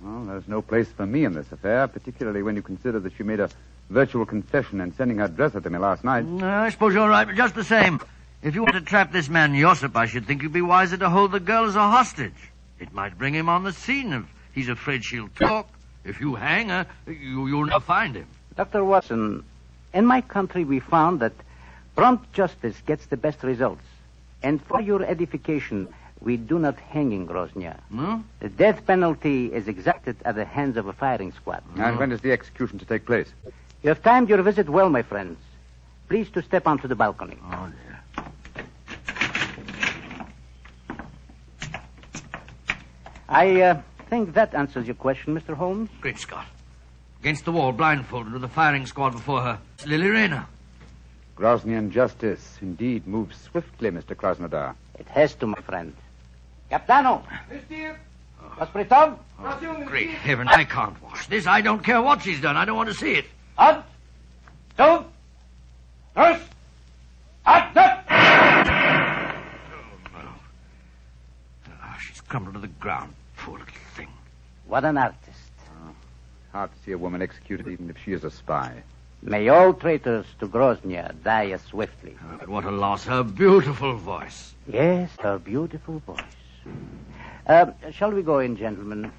Well, 0.02 0.24
there's 0.26 0.46
no 0.46 0.60
place 0.60 0.88
for 0.88 1.06
me 1.06 1.24
in 1.24 1.32
this 1.32 1.50
affair, 1.50 1.88
particularly 1.88 2.42
when 2.42 2.54
you 2.54 2.62
consider 2.62 3.00
that 3.00 3.14
she 3.16 3.22
made 3.22 3.40
a 3.40 3.48
virtual 3.88 4.26
confession 4.26 4.80
in 4.80 4.94
sending 4.94 5.18
her 5.18 5.28
dresser 5.28 5.60
to 5.60 5.70
me 5.70 5.78
last 5.78 6.04
night. 6.04 6.26
I 6.42 6.68
suppose 6.68 6.92
you're 6.92 7.08
right, 7.08 7.26
but 7.26 7.36
just 7.36 7.54
the 7.54 7.64
same. 7.64 8.00
If 8.42 8.54
you 8.54 8.62
want 8.62 8.74
to 8.74 8.80
trap 8.80 9.12
this 9.12 9.28
man 9.28 9.58
Josip, 9.58 9.96
I 9.96 10.06
should 10.06 10.26
think 10.26 10.42
you'd 10.42 10.52
be 10.52 10.62
wiser 10.62 10.96
to 10.98 11.08
hold 11.08 11.32
the 11.32 11.40
girl 11.40 11.64
as 11.64 11.74
a 11.74 11.80
hostage. 11.80 12.50
It 12.78 12.92
might 12.92 13.18
bring 13.18 13.34
him 13.34 13.48
on 13.48 13.64
the 13.64 13.72
scene 13.72 14.12
if 14.12 14.24
he's 14.52 14.68
afraid 14.68 15.04
she'll 15.04 15.28
talk. 15.28 15.68
If 16.04 16.20
you 16.20 16.34
hang 16.34 16.68
her, 16.68 16.86
you, 17.06 17.46
you'll 17.48 17.66
not 17.66 17.82
find 17.82 18.14
him. 18.14 18.26
Dr. 18.54 18.84
Watson, 18.84 19.44
in 19.92 20.06
my 20.06 20.20
country, 20.20 20.64
we 20.64 20.80
found 20.80 21.20
that 21.20 21.32
prompt 21.96 22.32
justice 22.32 22.80
gets 22.86 23.06
the 23.06 23.16
best 23.16 23.42
results. 23.42 23.82
And 24.42 24.62
for 24.62 24.80
your 24.80 25.02
edification, 25.02 25.88
we 26.20 26.36
do 26.36 26.58
not 26.58 26.78
hang 26.78 27.12
in 27.12 27.26
Groznia. 27.26 27.80
No? 27.90 28.22
The 28.40 28.48
death 28.48 28.86
penalty 28.86 29.52
is 29.52 29.66
exacted 29.66 30.16
at 30.24 30.36
the 30.36 30.44
hands 30.44 30.76
of 30.76 30.86
a 30.86 30.92
firing 30.92 31.32
squad. 31.32 31.62
And 31.76 31.98
when 31.98 32.12
is 32.12 32.20
the 32.20 32.32
execution 32.32 32.78
to 32.78 32.84
take 32.84 33.06
place? 33.06 33.28
You 33.82 33.88
have 33.88 34.02
timed 34.02 34.28
your 34.28 34.42
visit 34.42 34.68
well, 34.68 34.88
my 34.88 35.02
friends. 35.02 35.38
Please 36.08 36.30
to 36.30 36.42
step 36.42 36.66
onto 36.66 36.86
the 36.86 36.94
balcony. 36.94 37.38
Oh, 37.50 37.66
dear. 37.66 37.95
I 43.28 43.60
uh, 43.60 43.82
think 44.08 44.34
that 44.34 44.54
answers 44.54 44.86
your 44.86 44.94
question, 44.94 45.34
Mr. 45.38 45.54
Holmes. 45.54 45.90
Great 46.00 46.18
Scott. 46.18 46.46
Against 47.20 47.44
the 47.44 47.52
wall, 47.52 47.72
blindfolded, 47.72 48.32
with 48.32 48.44
a 48.44 48.48
firing 48.48 48.86
squad 48.86 49.10
before 49.10 49.40
her. 49.42 49.58
It's 49.74 49.86
Lily 49.86 50.08
Rayner. 50.08 50.46
Groznian 51.36 51.90
justice 51.90 52.58
indeed 52.62 53.06
moves 53.06 53.36
swiftly, 53.40 53.90
Mr. 53.90 54.14
Krasnodar. 54.14 54.74
It 54.98 55.08
has 55.08 55.34
to, 55.36 55.46
my 55.46 55.60
friend. 55.60 55.94
Capitano! 56.70 57.22
Hospital? 58.38 59.18
Great 59.84 60.10
heaven, 60.10 60.48
I 60.48 60.64
can't 60.64 61.00
watch 61.02 61.28
this. 61.28 61.46
I 61.46 61.60
don't 61.60 61.84
care 61.84 62.00
what 62.00 62.22
she's 62.22 62.40
done. 62.40 62.56
I 62.56 62.64
don't 62.64 62.76
want 62.76 62.88
to 62.88 62.94
see 62.94 63.12
it. 63.12 63.26
Up! 63.58 63.88
Two! 64.76 65.04
Nurse! 66.16 66.40
Up! 67.44 67.76
Up! 67.76 68.04
Oh, 71.68 71.96
she's 72.00 72.20
crumbled 72.22 72.54
to 72.54 72.60
the 72.60 72.65
ground. 72.86 73.12
Poor 73.36 73.58
little 73.58 73.74
thing. 73.96 74.06
What 74.68 74.84
an 74.84 74.96
artist. 74.96 75.50
Hard 76.52 76.70
to 76.70 76.78
see 76.84 76.92
a 76.92 76.98
woman 76.98 77.20
executed 77.20 77.66
even 77.66 77.90
if 77.90 77.96
she 77.98 78.12
is 78.12 78.22
a 78.22 78.30
spy. 78.30 78.80
May 79.22 79.48
all 79.48 79.74
traitors 79.74 80.24
to 80.38 80.46
Groznia 80.46 81.12
die 81.24 81.50
as 81.50 81.62
swiftly. 81.62 82.14
Oh, 82.22 82.36
but 82.38 82.48
what 82.48 82.64
a 82.64 82.70
loss. 82.70 83.02
Her 83.04 83.24
beautiful 83.24 83.94
voice. 83.96 84.54
Yes, 84.68 85.10
her 85.18 85.36
beautiful 85.36 85.98
voice. 86.06 86.38
Uh, 87.48 87.72
shall 87.90 88.12
we 88.12 88.22
go 88.22 88.38
in, 88.38 88.56
gentlemen? 88.56 89.10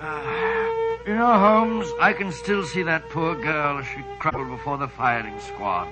Ah, 0.00 0.98
you 1.06 1.14
know, 1.14 1.38
Holmes, 1.38 1.92
I 2.00 2.12
can 2.12 2.32
still 2.32 2.64
see 2.64 2.82
that 2.84 3.08
poor 3.10 3.34
girl 3.34 3.78
as 3.78 3.86
she 3.86 4.02
crumpled 4.18 4.48
before 4.48 4.78
the 4.78 4.88
firing 4.88 5.38
squad. 5.40 5.88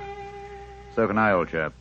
So 0.95 1.07
can 1.07 1.19
I, 1.19 1.33
old 1.33 1.49
chap. 1.49 1.73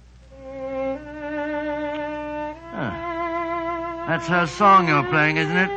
That's 4.07 4.27
her 4.27 4.45
song 4.45 4.87
you're 4.87 5.03
playing, 5.03 5.37
isn't 5.37 5.57
it? 5.57 5.71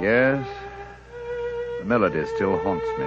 Yes. 0.00 0.46
The 1.80 1.84
melody 1.84 2.24
still 2.34 2.58
haunts 2.58 2.86
me. 2.98 3.06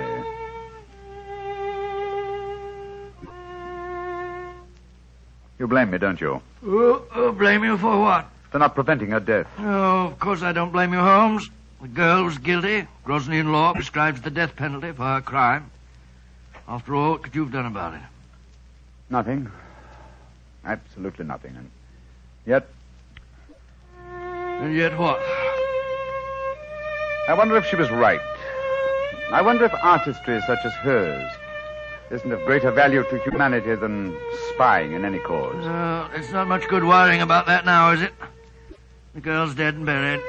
You 5.58 5.68
blame 5.68 5.90
me, 5.92 5.98
don't 5.98 6.22
you? 6.22 6.42
Oh, 6.66 7.04
oh, 7.16 7.32
blame 7.32 7.64
you 7.64 7.78
for 7.78 8.00
what? 8.00 8.30
For 8.52 8.60
not 8.60 8.76
preventing 8.76 9.12
her 9.12 9.20
death. 9.20 9.48
Oh, 9.60 10.08
of 10.08 10.20
course 10.20 10.42
I 10.44 10.52
don't 10.52 10.72
blame 10.72 10.94
you, 10.94 11.00
Holmes. 11.00 11.50
The 11.82 11.88
girl 11.88 12.26
was 12.26 12.38
guilty. 12.38 12.88
Groznian 13.06 13.52
law 13.52 13.74
prescribes 13.74 14.22
the 14.22 14.30
death 14.30 14.56
penalty 14.56 14.92
for 14.92 15.04
her 15.04 15.22
crime. 15.22 15.72
After 16.68 16.96
all, 16.96 17.12
what 17.12 17.24
could 17.24 17.34
you 17.34 17.44
have 17.44 17.52
done 17.52 17.66
about 17.66 17.96
it? 17.96 18.02
Nothing. 19.10 19.52
Absolutely 20.64 21.26
nothing. 21.26 21.56
And 21.58 21.72
yet, 22.46 22.68
And 23.98 24.76
yet 24.76 24.98
what? 24.98 25.20
I 27.28 27.34
wonder 27.36 27.58
if 27.58 27.66
she 27.66 27.76
was 27.76 27.90
right. 27.90 28.22
I 29.32 29.42
wonder 29.42 29.66
if 29.66 29.74
artistry 29.74 30.40
such 30.46 30.60
as 30.64 30.74
hers 30.74 31.32
isn't 32.12 32.32
of 32.32 32.46
greater 32.46 32.70
value 32.70 33.04
to 33.10 33.18
humanity 33.20 33.74
than 33.74 34.16
spying 34.54 34.92
in 34.92 35.04
any 35.04 35.20
cause. 35.20 35.66
Uh, 35.66 36.10
it's 36.14 36.32
not 36.32 36.48
much 36.48 36.68
good 36.68 36.84
worrying 36.84 37.22
about 37.22 37.48
that 37.48 37.66
now, 37.66 37.92
is 37.92 38.02
it? 38.02 38.14
The 39.16 39.22
girl's 39.22 39.56
dead 39.56 39.74
and 39.76 39.86
buried. 39.86 40.22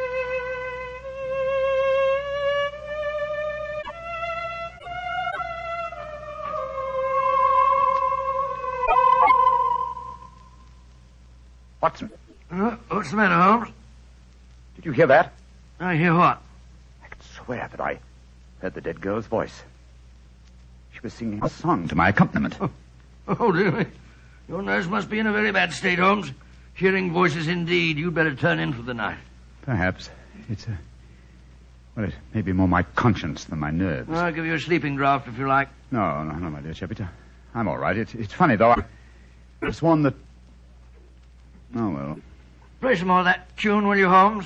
The 13.13 13.17
matter, 13.17 13.35
Holmes? 13.35 13.69
did 14.75 14.87
you 14.87 14.93
hear 14.93 15.07
that? 15.07 15.33
I 15.79 15.97
hear 15.97 16.15
what? 16.15 16.43
I 17.05 17.07
could 17.09 17.23
swear 17.23 17.69
that 17.71 17.81
I 17.81 18.01
heard 18.61 18.75
the 18.75 18.81
dead 18.81 19.01
girl's 19.01 19.27
voice. 19.27 19.63
She 20.93 21.01
was 21.01 21.13
singing 21.13 21.41
a 21.43 21.49
song 21.49 21.89
to 21.89 21.95
my 21.95 22.09
accompaniment. 22.09 22.57
Oh, 22.61 22.71
oh, 23.39 23.53
dear. 23.53 23.71
me. 23.71 23.87
Your 24.49 24.63
nurse 24.63 24.87
must 24.87 25.09
be 25.09 25.21
in 25.21 25.29
a 25.29 25.33
very 25.33 25.53
bad 25.53 25.73
state, 25.73 26.01
Holmes. 26.01 26.33
Hearing 26.75 27.13
voices 27.13 27.47
indeed. 27.47 27.99
You'd 27.99 28.15
better 28.15 28.35
turn 28.35 28.59
in 28.59 28.73
for 28.73 28.83
the 28.83 28.95
night. 28.95 29.19
Perhaps 29.63 30.11
it's 30.49 30.67
a. 30.67 30.77
Well, 31.95 32.07
it 32.07 32.15
may 32.35 32.41
be 32.41 32.53
more 32.53 32.67
my 32.67 32.83
conscience 32.83 33.45
than 33.45 33.61
my 33.61 33.71
nerves. 33.71 34.11
I'll 34.11 34.33
give 34.33 34.45
you 34.45 34.55
a 34.55 34.59
sleeping 34.59 34.97
draught 34.97 35.29
if 35.29 35.39
you 35.39 35.47
like. 35.47 35.69
No, 35.93 36.25
no, 36.25 36.33
no, 36.35 36.51
my 36.51 36.61
dear 36.61 36.73
Chapita. 36.73 37.09
I'm 37.55 37.69
all 37.69 37.79
right. 37.79 37.97
It, 37.97 38.15
it's 38.15 38.33
funny, 38.33 38.57
though. 38.57 38.71
I 38.71 38.85
have 39.63 39.77
sworn 39.77 40.03
that. 40.03 40.15
Oh, 41.77 41.91
well. 41.91 42.19
Play 42.83 42.97
some 42.97 43.07
more 43.07 43.21
of 43.21 43.27
that 43.27 43.57
tune, 43.57 43.87
will 43.87 43.97
you, 43.97 44.09
Holmes? 44.09 44.45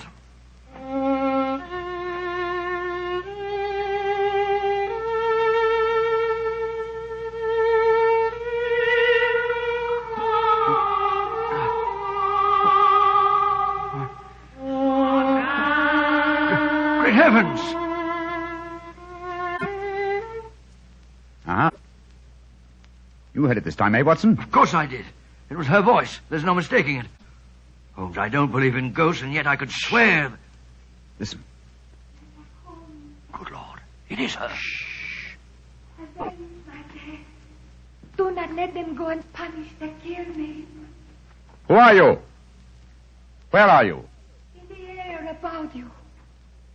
Great 17.01 17.15
heavens! 17.15 17.61
Uh 21.47 21.55
huh. 21.55 21.71
You 23.33 23.45
heard 23.45 23.57
it 23.57 23.65
this 23.65 23.75
time, 23.75 23.95
eh, 23.95 24.03
Watson? 24.03 24.39
Of 24.39 24.51
course 24.53 24.75
I 24.75 24.85
did. 24.85 25.07
It 25.49 25.57
was 25.57 25.67
her 25.69 25.81
voice. 25.81 26.21
There's 26.29 26.45
no 26.45 26.55
mistaking 26.55 26.97
it. 26.97 27.07
Holmes, 27.97 28.19
I 28.19 28.29
don't 28.29 28.53
believe 28.53 28.77
in 28.77 28.93
ghosts, 28.93 29.23
and 29.23 29.33
yet 29.33 29.47
I 29.47 29.57
could 29.57 29.71
swear. 29.71 30.29
that- 30.29 30.39
Listen. 31.19 31.43
Good 33.33 33.51
Lord, 33.51 33.81
it 34.11 34.19
is 34.21 34.35
her. 34.35 34.49
Shh. 34.55 35.35
Avenge 35.99 36.39
my 36.67 36.77
death. 36.95 37.21
Do 38.17 38.31
not 38.31 38.53
let 38.55 38.75
them 38.75 38.95
go 38.95 39.09
and 39.09 39.33
punish 39.33 39.69
the 39.81 39.89
kill 40.05 40.25
me. 40.37 40.67
Who 41.69 41.75
are 41.75 41.95
you? 41.95 42.21
Where 43.51 43.65
are 43.69 43.85
you? 43.85 44.07
In 44.61 44.69
the 44.69 44.89
air 45.01 45.29
about 45.31 45.75
you. 45.75 45.91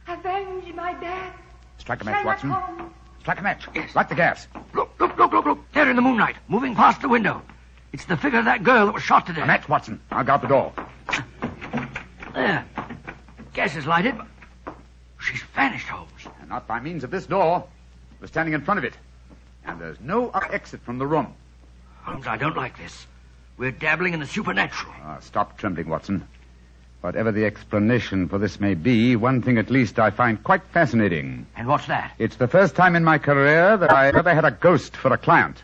Avenge 0.08 0.74
my 0.74 0.94
death. 0.96 1.36
Strike 1.78 2.02
a 2.02 2.06
match, 2.06 2.16
Sherlock 2.16 2.26
Watson. 2.26 2.50
Holmes. 2.50 2.94
Strike 3.20 3.40
a 3.40 3.44
match. 3.44 3.68
Yes. 3.76 3.96
Light 3.96 4.10
the 4.10 4.16
gas. 4.16 4.48
Look, 4.74 4.90
look, 5.00 5.16
look, 5.18 5.32
look, 5.32 5.46
look. 5.46 5.72
There 5.74 5.88
in 5.90 5.96
the 5.96 6.02
moonlight, 6.02 6.36
moving 6.48 6.76
past 6.76 7.02
the 7.02 7.10
window. 7.10 7.44
It's 7.94 8.06
the 8.06 8.18
figure 8.18 8.40
of 8.40 8.46
that 8.46 8.64
girl 8.64 8.86
that 8.88 8.94
was 8.94 9.04
shot 9.04 9.28
to 9.28 9.32
A 9.34 9.36
death. 9.36 9.48
match, 9.48 9.70
Watson. 9.70 10.00
I'll 10.12 10.24
guard 10.24 10.42
the 10.42 10.48
door. 10.48 10.74
There. 12.42 12.66
Gas 13.54 13.76
is 13.76 13.86
lighted. 13.86 14.18
but 14.18 14.76
She's 15.20 15.44
vanished, 15.54 15.88
Holmes. 15.88 16.10
And 16.40 16.50
not 16.50 16.68
by 16.68 16.80
means 16.80 17.04
of 17.04 17.12
this 17.12 17.28
door. 17.28 17.68
We're 18.20 18.26
standing 18.28 18.56
in 18.56 18.62
front 18.62 18.80
of 18.80 18.84
it. 18.84 18.94
And 19.64 19.80
there's 19.80 20.00
no 20.00 20.30
exit 20.30 20.82
from 20.82 20.98
the 20.98 21.06
room. 21.06 21.36
Holmes, 22.02 22.26
I 22.26 22.38
don't 22.38 22.58
like 22.58 22.78
this. 22.80 23.06
We're 23.58 23.70
dabbling 23.72 24.16
in 24.16 24.20
the 24.20 24.26
supernatural. 24.26 24.92
Ah, 25.04 25.20
stop 25.22 25.60
trembling, 25.60 25.88
Watson. 25.88 26.28
Whatever 27.02 27.32
the 27.32 27.46
explanation 27.46 28.28
for 28.28 28.40
this 28.40 28.60
may 28.60 28.74
be, 28.74 29.16
one 29.16 29.44
thing 29.44 29.60
at 29.60 29.70
least 29.70 30.00
I 30.00 30.10
find 30.10 30.44
quite 30.44 30.64
fascinating. 30.74 31.46
And 31.56 31.68
what's 31.68 31.86
that? 31.88 32.14
It's 32.18 32.38
the 32.38 32.48
first 32.48 32.76
time 32.76 32.96
in 32.96 33.04
my 33.04 33.20
career 33.20 33.78
that 33.78 33.92
I 33.92 34.08
ever 34.08 34.34
had 34.34 34.46
a 34.46 34.52
ghost 34.52 34.98
for 34.98 35.14
a 35.14 35.18
client. 35.18 35.62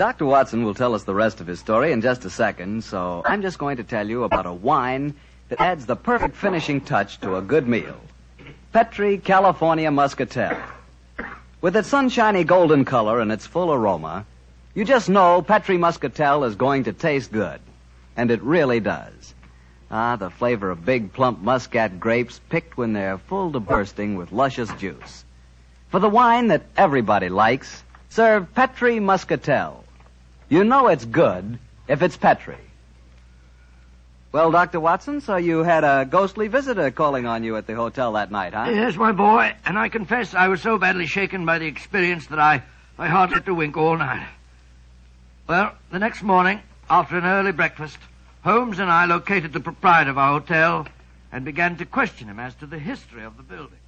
Dr. 0.00 0.24
Watson 0.24 0.64
will 0.64 0.72
tell 0.72 0.94
us 0.94 1.04
the 1.04 1.14
rest 1.14 1.42
of 1.42 1.46
his 1.46 1.60
story 1.60 1.92
in 1.92 2.00
just 2.00 2.24
a 2.24 2.30
second, 2.30 2.82
so 2.84 3.20
I'm 3.26 3.42
just 3.42 3.58
going 3.58 3.76
to 3.76 3.84
tell 3.84 4.08
you 4.08 4.24
about 4.24 4.46
a 4.46 4.52
wine 4.54 5.14
that 5.50 5.60
adds 5.60 5.84
the 5.84 5.94
perfect 5.94 6.36
finishing 6.36 6.80
touch 6.80 7.20
to 7.20 7.36
a 7.36 7.42
good 7.42 7.68
meal. 7.68 8.00
Petri 8.72 9.18
California 9.18 9.90
Muscatel. 9.90 10.56
With 11.60 11.76
its 11.76 11.88
sunshiny 11.88 12.44
golden 12.44 12.86
color 12.86 13.20
and 13.20 13.30
its 13.30 13.46
full 13.46 13.70
aroma, 13.70 14.24
you 14.74 14.86
just 14.86 15.10
know 15.10 15.42
Petri 15.42 15.76
Muscatel 15.76 16.44
is 16.44 16.54
going 16.54 16.84
to 16.84 16.94
taste 16.94 17.30
good. 17.30 17.60
And 18.16 18.30
it 18.30 18.40
really 18.40 18.80
does. 18.80 19.34
Ah, 19.90 20.16
the 20.16 20.30
flavor 20.30 20.70
of 20.70 20.82
big 20.82 21.12
plump 21.12 21.42
muscat 21.42 22.00
grapes 22.00 22.40
picked 22.48 22.78
when 22.78 22.94
they're 22.94 23.18
full 23.18 23.52
to 23.52 23.60
bursting 23.60 24.16
with 24.16 24.32
luscious 24.32 24.72
juice. 24.78 25.26
For 25.90 26.00
the 26.00 26.08
wine 26.08 26.46
that 26.46 26.62
everybody 26.74 27.28
likes, 27.28 27.82
serve 28.08 28.54
Petri 28.54 28.98
Muscatel. 28.98 29.84
You 30.50 30.64
know 30.64 30.88
it's 30.88 31.04
good 31.04 31.60
if 31.86 32.02
it's 32.02 32.16
Petri. 32.16 32.56
Well, 34.32 34.50
Dr. 34.50 34.80
Watson, 34.80 35.20
so 35.20 35.36
you 35.36 35.60
had 35.60 35.84
a 35.84 36.04
ghostly 36.04 36.48
visitor 36.48 36.90
calling 36.90 37.24
on 37.24 37.44
you 37.44 37.56
at 37.56 37.68
the 37.68 37.74
hotel 37.74 38.12
that 38.12 38.32
night, 38.32 38.52
huh? 38.52 38.68
Yes, 38.70 38.96
my 38.96 39.12
boy, 39.12 39.54
and 39.64 39.78
I 39.78 39.88
confess 39.88 40.34
I 40.34 40.48
was 40.48 40.60
so 40.60 40.76
badly 40.76 41.06
shaken 41.06 41.46
by 41.46 41.58
the 41.58 41.66
experience 41.66 42.26
that 42.28 42.40
I, 42.40 42.64
I 42.98 43.06
hardly 43.06 43.34
had 43.34 43.46
to 43.46 43.54
wink 43.54 43.76
all 43.76 43.96
night. 43.96 44.28
Well, 45.48 45.72
the 45.92 46.00
next 46.00 46.22
morning, 46.22 46.60
after 46.88 47.16
an 47.16 47.24
early 47.24 47.52
breakfast, 47.52 47.98
Holmes 48.42 48.80
and 48.80 48.90
I 48.90 49.04
located 49.04 49.52
the 49.52 49.60
proprietor 49.60 50.10
of 50.10 50.18
our 50.18 50.40
hotel 50.40 50.86
and 51.30 51.44
began 51.44 51.76
to 51.76 51.84
question 51.84 52.28
him 52.28 52.40
as 52.40 52.56
to 52.56 52.66
the 52.66 52.78
history 52.78 53.22
of 53.22 53.36
the 53.36 53.44
building. 53.44 53.78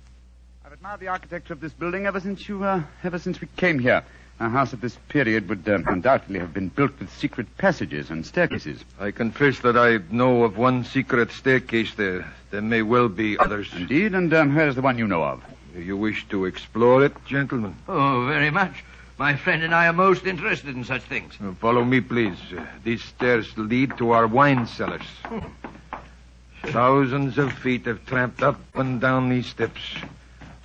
I've 0.64 0.73
admired 0.73 1.00
the 1.00 1.09
architecture 1.09 1.54
of 1.54 1.61
this 1.61 1.73
building 1.73 2.07
ever 2.07 2.21
since 2.21 2.49
you, 2.49 2.62
uh, 2.62 2.83
ever 3.02 3.19
since 3.19 3.40
we 3.40 3.49
came 3.57 3.81
here. 3.81 4.04
A 4.42 4.49
house 4.49 4.72
of 4.72 4.80
this 4.80 4.96
period 5.08 5.49
would 5.49 5.68
uh, 5.68 5.78
undoubtedly 5.87 6.40
have 6.40 6.52
been 6.52 6.66
built 6.66 6.99
with 6.99 7.12
secret 7.12 7.46
passages 7.58 8.11
and 8.11 8.26
staircases. 8.26 8.84
I 8.99 9.12
confess 9.12 9.61
that 9.61 9.76
I 9.76 10.00
know 10.12 10.42
of 10.42 10.58
one 10.58 10.82
secret 10.82 11.30
staircase 11.30 11.94
there. 11.94 12.28
There 12.50 12.61
may 12.61 12.82
well 12.82 13.08
be 13.08 13.38
others. 13.38 13.70
Indeed, 13.72 14.16
and 14.16 14.34
um, 14.34 14.56
where 14.56 14.66
is 14.66 14.75
the 14.75 14.82
one 14.82 14.99
you 14.99 15.06
know 15.06 15.22
of? 15.22 15.44
You 15.76 15.96
wish 15.96 16.26
to 16.30 16.46
explore 16.46 17.04
it, 17.04 17.12
gentlemen? 17.25 17.76
Oh, 17.87 18.26
very 18.26 18.50
much. 18.50 18.82
My 19.16 19.37
friend 19.37 19.62
and 19.62 19.72
I 19.72 19.87
are 19.87 19.92
most 19.92 20.26
interested 20.26 20.75
in 20.75 20.82
such 20.82 21.02
things. 21.02 21.34
Uh, 21.40 21.52
Follow 21.61 21.84
me, 21.84 22.00
please. 22.00 22.37
Uh, 22.50 22.66
these 22.82 23.04
stairs 23.04 23.46
lead 23.56 23.96
to 23.99 24.11
our 24.11 24.26
wine 24.26 24.66
cellars. 24.66 25.06
Thousands 26.64 27.38
of 27.38 27.52
feet 27.52 27.87
have 27.87 28.04
tramped 28.06 28.42
up 28.42 28.58
and 28.75 29.00
down 29.00 29.28
these 29.28 29.46
steps. 29.46 29.80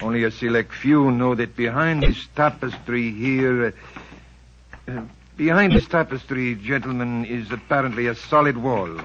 Only 0.01 0.23
a 0.23 0.31
select 0.31 0.73
few 0.73 1.11
know 1.11 1.33
that 1.35 1.55
behind 1.55 2.03
this 2.03 2.27
tapestry 2.35 3.11
here. 3.11 3.73
Uh, 4.87 5.01
behind 5.35 5.73
this 5.73 5.87
tapestry, 5.87 6.55
gentlemen, 6.55 7.25
is 7.25 7.51
apparently 7.51 8.07
a 8.07 8.15
solid 8.15 8.57
wall. 8.57 8.99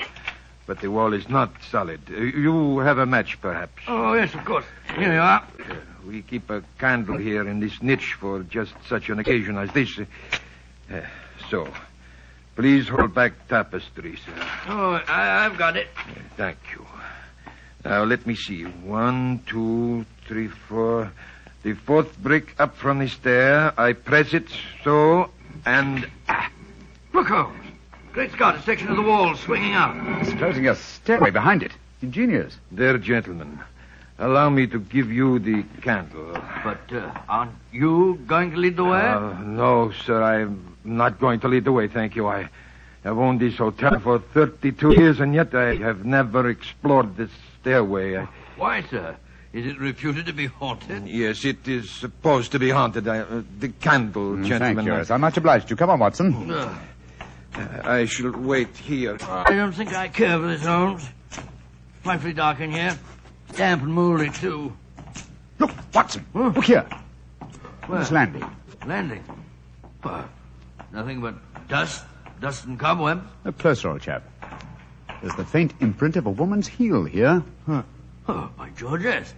But 0.66 0.80
the 0.80 0.90
wall 0.90 1.12
is 1.12 1.28
not 1.28 1.50
solid. 1.70 2.00
Uh, 2.10 2.20
you 2.20 2.78
have 2.78 2.98
a 2.98 3.06
match, 3.06 3.40
perhaps. 3.40 3.82
Oh, 3.88 4.12
yes, 4.12 4.34
of 4.34 4.44
course. 4.44 4.64
Here 4.94 5.12
you 5.12 5.20
are. 5.20 5.42
Uh, 5.58 5.74
we 6.06 6.22
keep 6.22 6.50
a 6.50 6.62
candle 6.78 7.16
here 7.16 7.48
in 7.48 7.60
this 7.60 7.82
niche 7.82 8.14
for 8.20 8.42
just 8.42 8.74
such 8.88 9.08
an 9.08 9.18
occasion 9.18 9.56
as 9.56 9.72
this. 9.72 9.98
Uh, 9.98 11.00
so, 11.50 11.68
please 12.54 12.88
hold 12.88 13.14
back 13.14 13.48
tapestry, 13.48 14.16
sir. 14.16 14.32
Oh, 14.68 15.00
I, 15.08 15.46
I've 15.46 15.56
got 15.56 15.76
it. 15.76 15.88
Thank 16.36 16.58
you. 16.72 16.86
Now, 17.84 18.04
let 18.04 18.26
me 18.26 18.34
see. 18.34 18.62
One, 18.62 19.42
two, 19.46 20.06
three, 20.28 20.48
four. 20.48 21.12
The 21.62 21.74
fourth 21.74 22.16
brick 22.18 22.54
up 22.58 22.76
from 22.76 22.98
the 23.00 23.08
stair. 23.08 23.72
I 23.78 23.92
press 23.92 24.34
it 24.34 24.48
so, 24.84 25.30
and. 25.64 26.08
Ah, 26.28 26.50
Look, 27.12 27.26
Holmes. 27.28 27.58
Great 28.12 28.32
Scott, 28.32 28.56
a 28.56 28.62
section 28.62 28.88
of 28.88 28.96
the 28.96 29.02
wall 29.02 29.34
swinging 29.36 29.74
up. 29.74 29.96
It's 30.20 30.32
closing 30.34 30.68
a 30.68 30.74
stairway 30.74 31.30
behind 31.30 31.62
it. 31.62 31.72
Ingenious. 32.02 32.56
there, 32.70 32.98
gentlemen. 32.98 33.58
Allow 34.18 34.50
me 34.50 34.66
to 34.66 34.78
give 34.78 35.10
you 35.10 35.38
the 35.38 35.64
candle. 35.80 36.36
But 36.62 36.92
uh, 36.92 37.10
aren't 37.28 37.52
you 37.72 38.20
going 38.26 38.50
to 38.50 38.56
lead 38.58 38.76
the 38.76 38.84
way? 38.84 39.00
Uh, 39.00 39.32
no, 39.42 39.92
sir, 40.04 40.22
I'm 40.22 40.76
not 40.84 41.18
going 41.18 41.40
to 41.40 41.48
lead 41.48 41.64
the 41.64 41.72
way, 41.72 41.88
thank 41.88 42.14
you. 42.14 42.28
I 42.28 42.48
have 43.02 43.18
owned 43.18 43.40
this 43.40 43.56
hotel 43.56 43.98
for 44.00 44.18
32 44.18 44.92
years, 44.94 45.20
and 45.20 45.34
yet 45.34 45.54
I 45.54 45.76
have 45.76 46.04
never 46.04 46.48
explored 46.50 47.16
this 47.16 47.30
stairway. 47.62 48.16
I, 48.18 48.28
Why, 48.56 48.82
sir? 48.82 49.16
Is 49.52 49.66
it 49.66 49.78
reputed 49.78 50.26
to 50.26 50.32
be 50.32 50.46
haunted? 50.46 51.06
yes, 51.06 51.44
it 51.44 51.68
is 51.68 51.90
supposed 51.90 52.52
to 52.52 52.58
be 52.58 52.70
haunted. 52.70 53.06
I, 53.06 53.18
uh, 53.20 53.42
the 53.58 53.68
candle, 53.68 54.32
Mm, 54.36 54.46
gentlemen. 54.46 54.76
Thank 54.76 54.86
you. 54.88 54.94
Yes, 54.94 55.10
I'm 55.10 55.20
much 55.20 55.36
obliged 55.36 55.68
to 55.68 55.72
you. 55.72 55.76
Come 55.76 55.90
on, 55.90 55.98
Watson. 55.98 56.50
Uh, 56.50 56.74
I 57.84 58.06
shall 58.06 58.30
wait 58.32 58.74
here. 58.78 59.18
I 59.28 59.50
don't 59.54 59.72
think 59.72 59.92
I 59.94 60.08
care 60.08 60.38
for 60.38 60.46
this, 60.48 60.64
Holmes. 60.64 61.06
Frightfully 62.02 62.32
dark 62.32 62.60
in 62.60 62.72
here. 62.72 62.98
Damp 63.54 63.82
and 63.82 63.92
mouldy, 63.92 64.30
too. 64.30 64.72
Look, 65.58 65.70
Watson. 65.94 66.24
Look 66.32 66.64
here. 66.64 66.86
Where? 67.86 67.98
This 68.00 68.10
landing. 68.10 68.44
Landing. 68.86 69.22
Well, 70.02 70.24
nothing 70.92 71.20
but 71.20 71.34
dust, 71.68 72.04
dust 72.40 72.64
and 72.64 72.78
cobwebs. 72.78 73.22
A 73.44 73.52
closer, 73.52 73.90
old 73.90 74.00
chap. 74.00 74.24
There's 75.22 75.36
the 75.36 75.44
faint 75.44 75.72
imprint 75.80 76.16
of 76.16 76.26
a 76.26 76.30
woman's 76.30 76.66
heel 76.66 77.04
here. 77.04 77.42
Oh, 77.68 78.50
by 78.58 78.70
George, 78.76 79.04
yes. 79.04 79.32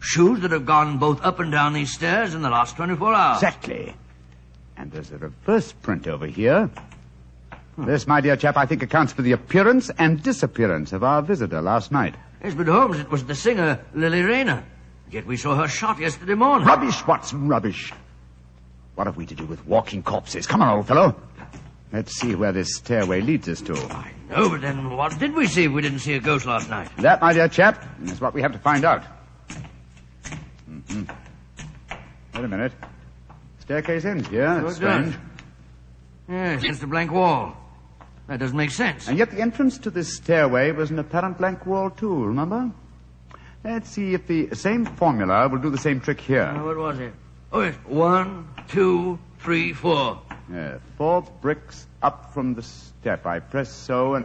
Shoes 0.00 0.40
that 0.40 0.50
have 0.50 0.64
gone 0.66 0.98
both 0.98 1.22
up 1.22 1.40
and 1.40 1.52
down 1.52 1.74
these 1.74 1.92
stairs 1.92 2.34
in 2.34 2.42
the 2.42 2.50
last 2.50 2.76
24 2.76 3.14
hours. 3.14 3.36
Exactly. 3.36 3.94
And 4.76 4.90
there's 4.90 5.12
a 5.12 5.18
reverse 5.18 5.72
print 5.72 6.06
over 6.06 6.26
here. 6.26 6.70
This, 7.76 8.06
my 8.06 8.20
dear 8.20 8.36
chap, 8.36 8.56
I 8.56 8.66
think 8.66 8.82
accounts 8.82 9.12
for 9.12 9.22
the 9.22 9.32
appearance 9.32 9.90
and 9.98 10.22
disappearance 10.22 10.92
of 10.92 11.04
our 11.04 11.22
visitor 11.22 11.60
last 11.60 11.92
night. 11.92 12.14
Yes, 12.42 12.54
but 12.54 12.66
Holmes, 12.66 12.98
it 12.98 13.10
was 13.10 13.24
the 13.24 13.34
singer, 13.34 13.80
Lily 13.94 14.22
Rayner. 14.22 14.64
Yet 15.10 15.26
we 15.26 15.36
saw 15.36 15.54
her 15.56 15.68
shot 15.68 15.98
yesterday 15.98 16.34
morning. 16.34 16.66
Rubbish, 16.66 17.06
Watson, 17.06 17.48
rubbish. 17.48 17.92
What 18.94 19.06
have 19.06 19.16
we 19.16 19.26
to 19.26 19.34
do 19.34 19.44
with 19.44 19.66
walking 19.66 20.02
corpses? 20.02 20.46
Come 20.46 20.62
on, 20.62 20.76
old 20.76 20.86
fellow. 20.86 21.14
Let's 21.92 22.14
see 22.16 22.34
where 22.34 22.52
this 22.52 22.76
stairway 22.76 23.20
leads 23.20 23.48
us 23.48 23.60
to. 23.62 23.74
No, 24.34 24.50
but 24.50 24.62
then 24.62 24.90
what 24.96 25.16
did 25.18 25.34
we 25.34 25.46
see 25.46 25.64
if 25.64 25.72
we 25.72 25.80
didn't 25.80 26.00
see 26.00 26.14
a 26.14 26.20
ghost 26.20 26.44
last 26.44 26.68
night? 26.68 26.90
That, 26.98 27.20
my 27.20 27.32
dear 27.32 27.48
chap, 27.48 27.84
is 28.04 28.20
what 28.20 28.34
we 28.34 28.42
have 28.42 28.52
to 28.52 28.58
find 28.58 28.84
out. 28.84 29.04
Mm-hmm. 30.68 31.04
Wait 32.34 32.44
a 32.44 32.48
minute. 32.48 32.72
Staircase 33.60 34.04
ends 34.04 34.28
here. 34.28 34.56
So 34.56 34.64
That's 34.64 34.76
strange. 34.76 35.16
Yes, 36.28 36.62
just 36.62 36.82
a 36.82 36.86
blank 36.86 37.12
wall. 37.12 37.56
That 38.26 38.40
doesn't 38.40 38.56
make 38.56 38.72
sense. 38.72 39.06
And 39.06 39.18
yet 39.18 39.30
the 39.30 39.40
entrance 39.40 39.78
to 39.78 39.90
this 39.90 40.16
stairway 40.16 40.72
was 40.72 40.90
an 40.90 40.98
apparent 40.98 41.38
blank 41.38 41.64
wall, 41.64 41.90
too, 41.90 42.24
remember? 42.24 42.72
Let's 43.62 43.90
see 43.90 44.14
if 44.14 44.26
the 44.26 44.54
same 44.54 44.84
formula 44.84 45.48
will 45.48 45.58
do 45.58 45.70
the 45.70 45.78
same 45.78 46.00
trick 46.00 46.20
here. 46.20 46.42
Uh, 46.42 46.64
what 46.64 46.76
was 46.76 46.98
it? 46.98 47.12
Oh, 47.52 47.60
yes. 47.60 47.74
One, 47.86 48.48
two, 48.68 49.18
three, 49.38 49.72
four. 49.72 50.20
Yeah, 50.52 50.78
four 50.98 51.22
bricks 51.40 51.86
up 52.04 52.32
from 52.34 52.54
the 52.54 52.62
step. 52.62 53.26
I 53.26 53.40
press 53.40 53.72
so 53.72 54.14
and. 54.14 54.24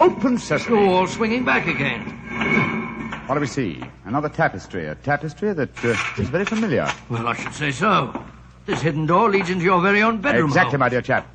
Open 0.00 0.36
sesame! 0.38 0.86
wall 0.86 1.06
swinging 1.06 1.44
back 1.44 1.66
again. 1.68 2.00
What 3.26 3.36
do 3.36 3.40
we 3.40 3.46
see? 3.46 3.80
Another 4.04 4.28
tapestry. 4.28 4.86
A 4.88 4.96
tapestry 4.96 5.52
that 5.54 5.84
uh, 5.84 5.96
is 6.18 6.28
very 6.28 6.44
familiar. 6.44 6.90
Well, 7.08 7.28
I 7.28 7.34
should 7.34 7.54
say 7.54 7.70
so. 7.70 8.12
This 8.66 8.82
hidden 8.82 9.06
door 9.06 9.30
leads 9.30 9.50
into 9.50 9.64
your 9.64 9.80
very 9.80 10.02
own 10.02 10.20
bedroom. 10.20 10.50
exactly, 10.50 10.78
my 10.78 10.88
dear 10.88 11.00
chap. 11.00 11.30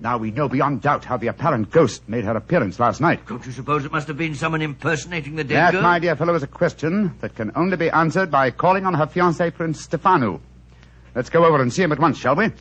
Now 0.00 0.16
we 0.16 0.30
know 0.30 0.48
beyond 0.48 0.80
doubt 0.80 1.04
how 1.04 1.16
the 1.16 1.26
apparent 1.26 1.70
ghost 1.70 2.08
made 2.08 2.24
her 2.24 2.36
appearance 2.36 2.78
last 2.78 3.00
night. 3.00 3.26
Don't 3.26 3.44
you 3.44 3.52
suppose 3.52 3.84
it 3.84 3.92
must 3.92 4.06
have 4.08 4.16
been 4.16 4.36
someone 4.36 4.62
impersonating 4.62 5.34
the 5.34 5.44
dead 5.44 5.56
That, 5.56 5.72
girl? 5.72 5.82
my 5.82 5.98
dear 5.98 6.14
fellow, 6.16 6.34
is 6.34 6.44
a 6.44 6.46
question 6.46 7.14
that 7.20 7.34
can 7.34 7.52
only 7.56 7.76
be 7.76 7.90
answered 7.90 8.30
by 8.30 8.52
calling 8.52 8.86
on 8.86 8.94
her 8.94 9.06
fiancé, 9.06 9.52
Prince 9.52 9.80
Stefano. 9.82 10.40
Let's 11.14 11.30
go 11.30 11.44
over 11.44 11.60
and 11.60 11.72
see 11.72 11.82
him 11.82 11.92
at 11.92 11.98
once, 11.98 12.16
shall 12.16 12.36
we? 12.36 12.52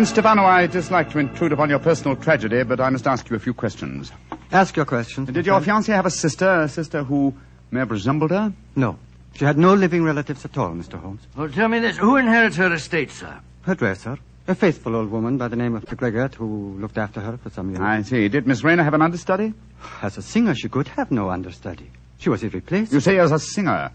Prince 0.00 0.12
Stefano, 0.12 0.44
I 0.44 0.66
dislike 0.66 1.10
to 1.10 1.18
intrude 1.18 1.52
upon 1.52 1.68
your 1.68 1.78
personal 1.78 2.16
tragedy, 2.16 2.62
but 2.62 2.80
I 2.80 2.88
must 2.88 3.06
ask 3.06 3.28
you 3.28 3.36
a 3.36 3.38
few 3.38 3.52
questions. 3.52 4.10
Ask 4.50 4.74
your 4.74 4.86
questions. 4.86 5.28
Did 5.30 5.44
your 5.44 5.60
fiancée 5.60 5.92
have 5.92 6.06
a 6.06 6.10
sister, 6.10 6.62
a 6.62 6.70
sister 6.70 7.04
who 7.04 7.34
may 7.70 7.80
have 7.80 7.90
resembled 7.90 8.30
her? 8.30 8.50
No. 8.74 8.98
She 9.34 9.44
had 9.44 9.58
no 9.58 9.74
living 9.74 10.02
relatives 10.02 10.42
at 10.46 10.56
all, 10.56 10.70
Mr. 10.70 10.98
Holmes. 10.98 11.20
Well, 11.36 11.50
tell 11.50 11.68
me 11.68 11.80
this. 11.80 11.98
Who 11.98 12.16
inherits 12.16 12.56
her 12.56 12.72
estate, 12.72 13.10
sir? 13.10 13.40
Her 13.60 13.74
dresser, 13.74 14.16
a 14.48 14.54
faithful 14.54 14.96
old 14.96 15.10
woman 15.10 15.36
by 15.36 15.48
the 15.48 15.56
name 15.56 15.74
of 15.76 15.84
Gregor, 15.84 16.30
who 16.34 16.78
looked 16.80 16.96
after 16.96 17.20
her 17.20 17.36
for 17.36 17.50
some 17.50 17.68
years. 17.68 17.82
I 17.82 18.00
see. 18.00 18.26
Did 18.30 18.46
Miss 18.46 18.64
Rayner 18.64 18.84
have 18.84 18.94
an 18.94 19.02
understudy? 19.02 19.52
As 20.00 20.16
a 20.16 20.22
singer, 20.22 20.54
she 20.54 20.70
could 20.70 20.88
have 20.88 21.10
no 21.10 21.28
understudy. 21.28 21.90
She 22.20 22.30
was 22.30 22.42
irreplaceable. 22.42 22.94
You 22.94 23.00
say 23.00 23.18
as 23.18 23.32
a 23.32 23.38
singer. 23.38 23.90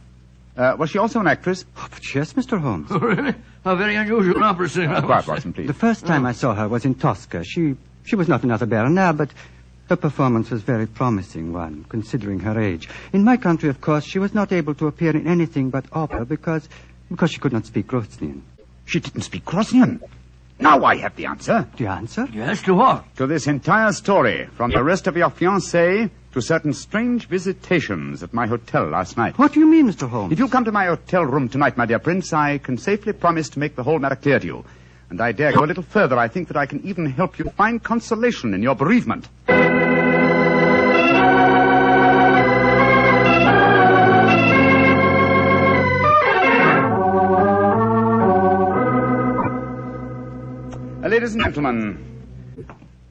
Uh, 0.57 0.75
was 0.77 0.89
she 0.89 0.97
also 0.97 1.19
an 1.19 1.27
actress? 1.27 1.65
Oh, 1.77 1.87
but 1.91 2.15
yes, 2.15 2.33
Mr. 2.33 2.59
Holmes. 2.59 2.87
Oh, 2.89 2.99
really? 2.99 3.35
How 3.63 3.75
very 3.75 3.95
unusual 3.95 4.37
an 4.37 4.43
opera 4.43 4.69
singer. 4.69 4.95
Uh, 4.95 5.01
quiet, 5.01 5.27
Watson, 5.27 5.51
please. 5.53 5.67
The 5.67 5.73
first 5.73 6.05
time 6.05 6.25
I 6.25 6.31
saw 6.31 6.53
her 6.55 6.67
was 6.67 6.85
in 6.85 6.95
Tosca. 6.95 7.43
She 7.43 7.75
she 8.05 8.15
was 8.15 8.27
not 8.27 8.43
another 8.43 8.65
Bernhardt, 8.65 9.17
but 9.17 9.29
her 9.89 9.95
performance 9.95 10.49
was 10.51 10.61
very 10.61 10.87
promising 10.87 11.51
one, 11.51 11.85
considering 11.89 12.39
her 12.39 12.59
age. 12.59 12.87
In 13.13 13.23
my 13.23 13.37
country, 13.37 13.69
of 13.69 13.81
course, 13.81 14.05
she 14.05 14.19
was 14.19 14.33
not 14.33 14.51
able 14.51 14.75
to 14.75 14.87
appear 14.87 15.15
in 15.15 15.27
anything 15.27 15.69
but 15.69 15.85
opera 15.91 16.25
because 16.25 16.69
because 17.09 17.31
she 17.31 17.39
could 17.39 17.53
not 17.53 17.65
speak 17.65 17.87
Groznian. 17.87 18.41
She 18.85 18.99
didn't 18.99 19.21
speak 19.23 19.45
Groznian. 19.45 20.01
Now 20.59 20.85
I 20.85 20.95
have 20.97 21.15
the 21.17 21.25
answer. 21.25 21.67
The 21.77 21.87
answer? 21.87 22.27
Yes, 22.31 22.61
to 22.63 22.73
what? 22.75 23.03
To 23.17 23.27
this 23.27 23.45
entire 23.47 23.91
story, 23.91 24.47
from 24.55 24.71
the 24.71 24.79
arrest 24.79 25.07
of 25.07 25.17
your 25.17 25.29
fiancée 25.29 26.09
to 26.35 26.41
certain 26.41 26.73
strange 26.73 27.27
visitations 27.27 28.21
at 28.21 28.33
my 28.33 28.45
hotel 28.45 28.89
last 28.89 29.15
night. 29.15 29.39
What 29.39 29.53
do 29.53 29.61
you 29.61 29.67
mean, 29.67 29.87
Mr. 29.87 30.09
Holmes? 30.09 30.33
If 30.33 30.39
you 30.39 30.49
come 30.49 30.65
to 30.65 30.71
my 30.71 30.87
hotel 30.87 31.23
room 31.23 31.47
tonight, 31.47 31.77
my 31.77 31.85
dear 31.85 31.97
Prince, 31.97 32.33
I 32.33 32.57
can 32.57 32.77
safely 32.77 33.13
promise 33.13 33.47
to 33.51 33.59
make 33.59 33.77
the 33.77 33.83
whole 33.83 33.99
matter 33.99 34.17
clear 34.17 34.37
to 34.37 34.45
you. 34.45 34.65
And 35.09 35.21
I 35.21 35.31
dare 35.31 35.53
go 35.53 35.63
a 35.63 35.65
little 35.65 35.83
further. 35.83 36.17
I 36.17 36.27
think 36.27 36.49
that 36.49 36.57
I 36.57 36.65
can 36.65 36.85
even 36.85 37.05
help 37.05 37.39
you 37.39 37.45
find 37.51 37.81
consolation 37.81 38.53
in 38.53 38.61
your 38.61 38.75
bereavement. 38.75 39.29
Uh, 51.01 51.07
ladies 51.07 51.33
and 51.33 51.43
gentlemen, 51.45 52.14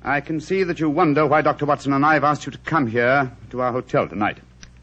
I 0.04 0.20
can 0.20 0.38
see 0.38 0.64
that 0.64 0.78
you 0.78 0.90
wonder 0.90 1.26
why 1.26 1.40
Dr. 1.40 1.64
Watson 1.64 1.94
and 1.94 2.04
I 2.04 2.12
have 2.12 2.24
asked 2.24 2.44
you 2.44 2.52
to 2.52 2.58
come 2.58 2.86
here 2.86 3.32
to 3.50 3.60
our 3.62 3.72
hotel 3.72 4.06
tonight. 4.06 4.38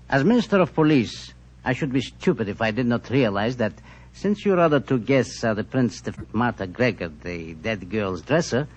As 0.10 0.24
Minister 0.24 0.60
of 0.60 0.74
Police, 0.74 1.32
I 1.64 1.74
should 1.74 1.94
be 1.94 2.02
stupid 2.02 2.50
if 2.50 2.60
I 2.60 2.72
did 2.72 2.88
not 2.88 3.08
realize 3.12 3.58
that 3.58 3.74
since 4.14 4.44
your 4.44 4.60
other 4.60 4.80
two 4.80 4.98
guests 4.98 5.44
are 5.44 5.54
the 5.54 5.64
Prince 5.64 6.06
of 6.08 6.34
Martha 6.34 6.66
Gregor, 6.66 7.10
the 7.10 7.54
dead 7.54 7.88
girl's 7.90 8.24
dresser, 8.24 8.68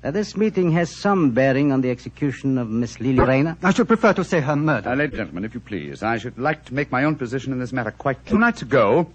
that 0.00 0.14
this 0.14 0.38
meeting 0.38 0.72
has 0.72 0.90
some 0.96 1.32
bearing 1.32 1.70
on 1.70 1.82
the 1.82 1.90
execution 1.90 2.56
of 2.56 2.70
Miss 2.70 2.98
Lily 2.98 3.20
Rayner. 3.22 3.58
I 3.62 3.72
should 3.72 3.86
prefer 3.86 4.14
to 4.14 4.24
say 4.24 4.40
her 4.40 4.56
murder. 4.56 4.88
Uh, 4.88 4.94
ladies 4.94 5.18
and 5.18 5.18
gentlemen, 5.18 5.44
if 5.44 5.52
you 5.52 5.60
please, 5.60 6.02
I 6.02 6.16
should 6.16 6.38
like 6.38 6.64
to 6.64 6.74
make 6.74 6.90
my 6.90 7.04
own 7.04 7.16
position 7.16 7.52
in 7.52 7.58
this 7.58 7.72
matter 7.74 7.90
quite 7.90 8.24
clear. 8.24 8.36
Two 8.36 8.40
nights 8.40 8.62
ago, 8.62 9.10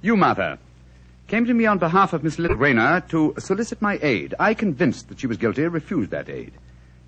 you, 0.00 0.16
Martha, 0.16 0.60
came 1.26 1.46
to 1.46 1.54
me 1.54 1.66
on 1.66 1.78
behalf 1.78 2.12
of 2.12 2.22
Miss 2.22 2.38
Lily 2.38 2.54
Rayner 2.54 3.00
to 3.08 3.34
solicit 3.38 3.80
my 3.80 3.98
aid. 4.02 4.34
I, 4.38 4.54
convinced 4.54 5.08
that 5.08 5.20
she 5.20 5.26
was 5.26 5.36
guilty, 5.36 5.62
refused 5.62 6.10
that 6.10 6.28
aid. 6.28 6.52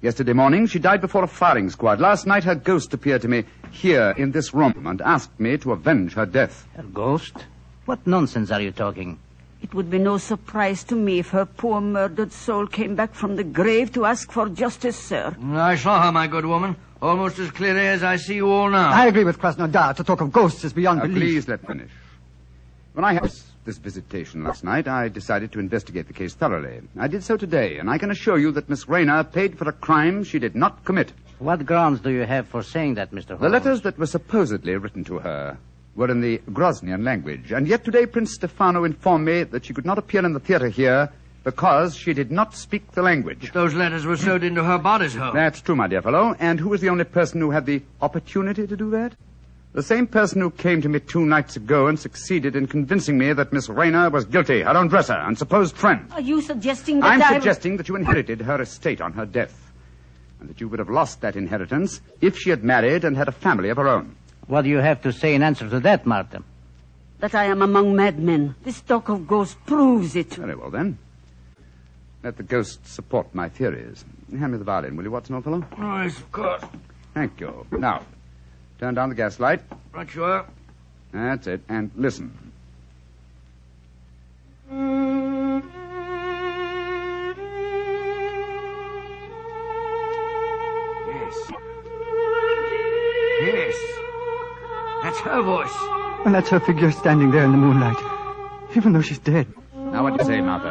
Yesterday 0.02 0.32
morning, 0.32 0.66
she 0.66 0.78
died 0.78 1.00
before 1.00 1.24
a 1.24 1.28
firing 1.28 1.70
squad. 1.70 2.00
Last 2.00 2.26
night, 2.26 2.44
her 2.44 2.54
ghost 2.54 2.92
appeared 2.94 3.22
to 3.22 3.28
me 3.28 3.44
here 3.70 4.14
in 4.16 4.32
this 4.32 4.52
room 4.54 4.86
and 4.86 5.00
asked 5.02 5.38
me 5.40 5.56
to 5.58 5.72
avenge 5.72 6.14
her 6.14 6.26
death. 6.26 6.66
Her 6.76 6.82
ghost? 6.82 7.34
What 7.86 8.06
nonsense 8.06 8.50
are 8.50 8.60
you 8.60 8.72
talking? 8.72 9.18
It 9.62 9.72
would 9.74 9.90
be 9.90 9.98
no 9.98 10.18
surprise 10.18 10.84
to 10.84 10.94
me 10.94 11.18
if 11.18 11.30
her 11.30 11.46
poor 11.46 11.80
murdered 11.80 12.32
soul 12.32 12.66
came 12.66 12.94
back 12.94 13.14
from 13.14 13.36
the 13.36 13.44
grave 13.44 13.92
to 13.94 14.04
ask 14.04 14.30
for 14.30 14.48
justice, 14.48 14.96
sir. 14.98 15.34
I 15.52 15.76
saw 15.76 16.02
her, 16.04 16.12
my 16.12 16.26
good 16.26 16.44
woman, 16.44 16.76
almost 17.00 17.38
as 17.38 17.50
clearly 17.50 17.86
as 17.86 18.02
I 18.02 18.16
see 18.16 18.34
you 18.36 18.50
all 18.50 18.68
now. 18.70 18.90
I 18.90 19.06
agree 19.06 19.24
with 19.24 19.38
Krasnodar. 19.38 19.96
To 19.96 20.04
talk 20.04 20.20
of 20.20 20.30
ghosts 20.30 20.62
is 20.64 20.72
beyond 20.74 20.98
Now, 20.98 21.06
belief. 21.06 21.18
please 21.20 21.48
let 21.48 21.66
finish. 21.66 21.90
When 22.92 23.04
I 23.04 23.14
had 23.14 23.32
this, 23.66 23.76
visitation 23.78 24.44
last 24.44 24.64
night, 24.64 24.88
I 24.88 25.08
decided 25.08 25.52
to 25.52 25.58
investigate 25.58 26.06
the 26.06 26.12
case 26.12 26.34
thoroughly. 26.34 26.80
I 26.98 27.08
did 27.08 27.22
so 27.22 27.36
today, 27.36 27.78
and 27.78 27.90
I 27.90 27.98
can 27.98 28.10
assure 28.10 28.38
you 28.38 28.52
that 28.52 28.68
Miss 28.70 28.88
Rayner 28.88 29.24
paid 29.24 29.58
for 29.58 29.68
a 29.68 29.72
crime 29.72 30.24
she 30.24 30.38
did 30.38 30.54
not 30.54 30.84
commit. 30.84 31.12
What 31.38 31.66
grounds 31.66 32.00
do 32.00 32.10
you 32.10 32.22
have 32.22 32.48
for 32.48 32.62
saying 32.62 32.94
that, 32.94 33.10
Mr. 33.10 33.30
Holmes? 33.30 33.42
The 33.42 33.48
letters 33.48 33.82
that 33.82 33.98
were 33.98 34.06
supposedly 34.06 34.76
written 34.76 35.04
to 35.04 35.18
her 35.18 35.58
were 35.94 36.10
in 36.10 36.20
the 36.20 36.38
Groznian 36.50 37.04
language, 37.04 37.52
and 37.52 37.66
yet 37.66 37.84
today 37.84 38.06
Prince 38.06 38.34
Stefano 38.34 38.84
informed 38.84 39.26
me 39.26 39.42
that 39.42 39.66
she 39.66 39.74
could 39.74 39.84
not 39.84 39.98
appear 39.98 40.24
in 40.24 40.32
the 40.32 40.40
theater 40.40 40.68
here 40.68 41.10
because 41.44 41.94
she 41.94 42.12
did 42.12 42.30
not 42.30 42.54
speak 42.54 42.92
the 42.92 43.02
language. 43.02 43.52
Those 43.52 43.74
letters 43.74 44.04
were 44.04 44.16
sewed 44.16 44.42
into 44.42 44.64
her 44.64 44.78
bodice 44.78 45.14
hole. 45.14 45.32
That's 45.32 45.60
true, 45.60 45.76
my 45.76 45.86
dear 45.86 46.02
fellow. 46.02 46.34
And 46.38 46.58
who 46.58 46.70
was 46.70 46.80
the 46.80 46.88
only 46.88 47.04
person 47.04 47.40
who 47.40 47.50
had 47.50 47.66
the 47.66 47.82
opportunity 48.00 48.66
to 48.66 48.76
do 48.76 48.90
that? 48.90 49.12
The 49.76 49.82
same 49.82 50.06
person 50.06 50.40
who 50.40 50.50
came 50.50 50.80
to 50.80 50.88
me 50.88 51.00
two 51.00 51.26
nights 51.26 51.54
ago 51.54 51.86
and 51.86 52.00
succeeded 52.00 52.56
in 52.56 52.66
convincing 52.66 53.18
me 53.18 53.34
that 53.34 53.52
Miss 53.52 53.68
Rayner 53.68 54.08
was 54.08 54.24
guilty, 54.24 54.62
her 54.62 54.74
own 54.74 54.88
dresser 54.88 55.12
and 55.12 55.36
supposed 55.36 55.76
friend. 55.76 56.10
Are 56.12 56.20
you 56.22 56.40
suggesting 56.40 57.00
that 57.00 57.06
I'm 57.06 57.22
I... 57.22 57.34
suggesting 57.34 57.76
that 57.76 57.86
you 57.86 57.94
inherited 57.94 58.40
her 58.40 58.62
estate 58.62 59.02
on 59.02 59.12
her 59.12 59.26
death, 59.26 59.70
and 60.40 60.48
that 60.48 60.62
you 60.62 60.68
would 60.68 60.78
have 60.78 60.88
lost 60.88 61.20
that 61.20 61.36
inheritance 61.36 62.00
if 62.22 62.38
she 62.38 62.48
had 62.48 62.64
married 62.64 63.04
and 63.04 63.18
had 63.18 63.28
a 63.28 63.32
family 63.32 63.68
of 63.68 63.76
her 63.76 63.86
own. 63.86 64.16
What 64.46 64.62
do 64.62 64.70
you 64.70 64.78
have 64.78 65.02
to 65.02 65.12
say 65.12 65.34
in 65.34 65.42
answer 65.42 65.68
to 65.68 65.80
that, 65.80 66.06
Martin? 66.06 66.42
That 67.18 67.34
I 67.34 67.44
am 67.44 67.60
among 67.60 67.94
madmen. 67.94 68.54
This 68.64 68.80
talk 68.80 69.10
of 69.10 69.26
ghosts 69.26 69.58
proves 69.66 70.16
it. 70.16 70.36
Very 70.36 70.54
well, 70.54 70.70
then. 70.70 70.96
Let 72.22 72.38
the 72.38 72.44
ghosts 72.44 72.92
support 72.92 73.34
my 73.34 73.50
theories. 73.50 74.06
Hand 74.30 74.52
me 74.52 74.58
the 74.58 74.64
violin, 74.64 74.96
will 74.96 75.04
you, 75.04 75.10
Watson, 75.10 75.34
old 75.34 75.44
fellow? 75.44 75.62
Oh, 75.76 76.02
yes, 76.02 76.16
of 76.16 76.32
course. 76.32 76.62
Thank 77.12 77.40
you. 77.40 77.66
Now, 77.72 78.04
turn 78.78 78.94
down 78.94 79.08
the 79.08 79.14
gas 79.14 79.40
light. 79.40 79.60
Right 79.92 80.14
you 80.14 80.24
are. 80.24 80.46
That's 81.12 81.46
it. 81.46 81.60
And 81.68 81.90
listen. 81.96 82.32
Yes. 91.08 91.52
Yes. 93.42 93.76
That's 95.02 95.18
her 95.20 95.42
voice. 95.42 95.72
And 96.24 96.34
that's 96.34 96.48
her 96.50 96.60
figure 96.60 96.90
standing 96.90 97.30
there 97.30 97.44
in 97.44 97.52
the 97.52 97.58
moonlight. 97.58 97.96
Even 98.76 98.92
though 98.92 99.00
she's 99.00 99.18
dead. 99.18 99.46
Now, 99.74 100.02
what 100.02 100.18
do 100.18 100.24
you 100.24 100.28
say, 100.28 100.40
Martha? 100.40 100.68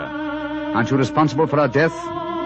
Aren't 0.75 0.91
you 0.91 0.97
responsible 0.97 1.47
for 1.47 1.57
her 1.57 1.67
death? 1.67 1.93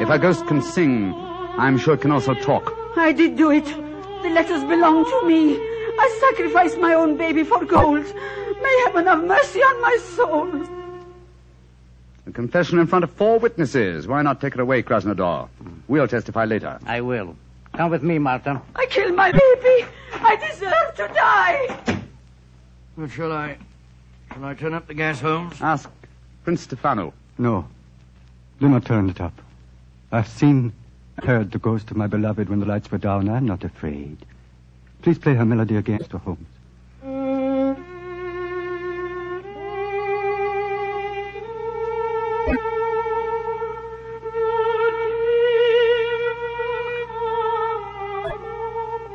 If 0.01 0.09
a 0.09 0.19
ghost 0.19 0.45
can 0.47 0.61
sing, 0.61 1.13
I'm 1.57 1.77
sure 1.77 1.95
it 1.95 2.01
can 2.01 2.11
also 2.11 2.33
talk. 2.35 2.71
I 2.95 3.11
did 3.11 3.35
do 3.35 3.51
it. 3.51 3.88
The 4.21 4.29
letters 4.29 4.63
belong 4.65 5.05
to 5.05 5.27
me. 5.27 5.55
I 5.55 6.17
sacrificed 6.19 6.77
my 6.79 6.93
own 6.93 7.17
baby 7.17 7.43
for 7.43 7.63
gold. 7.65 8.05
May 8.61 8.83
heaven 8.85 9.05
have 9.05 9.23
mercy 9.23 9.59
on 9.59 9.81
my 9.81 9.97
soul. 10.15 10.67
A 12.27 12.31
confession 12.31 12.79
in 12.79 12.87
front 12.87 13.03
of 13.03 13.11
four 13.11 13.39
witnesses. 13.39 14.07
Why 14.07 14.21
not 14.21 14.41
take 14.41 14.55
her 14.55 14.61
away, 14.61 14.83
Krasnodar? 14.83 15.49
We'll 15.87 16.07
testify 16.07 16.45
later. 16.45 16.79
I 16.85 17.01
will. 17.01 17.35
Come 17.73 17.91
with 17.91 18.03
me, 18.03 18.19
Martin. 18.19 18.59
I 18.75 18.85
killed 18.87 19.15
my 19.15 19.31
baby. 19.31 19.87
I 20.13 20.35
deserve 20.35 20.95
to 20.95 21.13
die. 21.13 22.01
Well, 22.97 23.07
shall 23.07 23.31
I... 23.31 23.57
Shall 24.33 24.45
I 24.45 24.53
turn 24.53 24.73
up 24.73 24.87
the 24.87 24.93
gas, 24.93 25.21
Holmes? 25.21 25.61
Ask 25.61 25.89
Prince 26.43 26.61
Stefano. 26.61 27.13
No. 27.37 27.65
Do 28.59 28.67
not 28.67 28.85
turn 28.85 29.09
it 29.09 29.21
up. 29.21 29.33
I've 30.11 30.27
seen, 30.27 30.73
heard 31.23 31.51
the 31.51 31.59
ghost 31.59 31.91
of 31.91 31.97
my 31.97 32.07
beloved 32.07 32.49
when 32.49 32.59
the 32.59 32.65
lights 32.65 32.91
were 32.91 32.97
down. 32.97 33.29
I'm 33.29 33.45
not 33.45 33.63
afraid. 33.63 34.17
Please 35.01 35.17
play 35.17 35.33
her 35.35 35.45
melody 35.45 35.75
again, 35.77 35.99
Mr. 35.99 36.19
Holmes. 36.19 36.45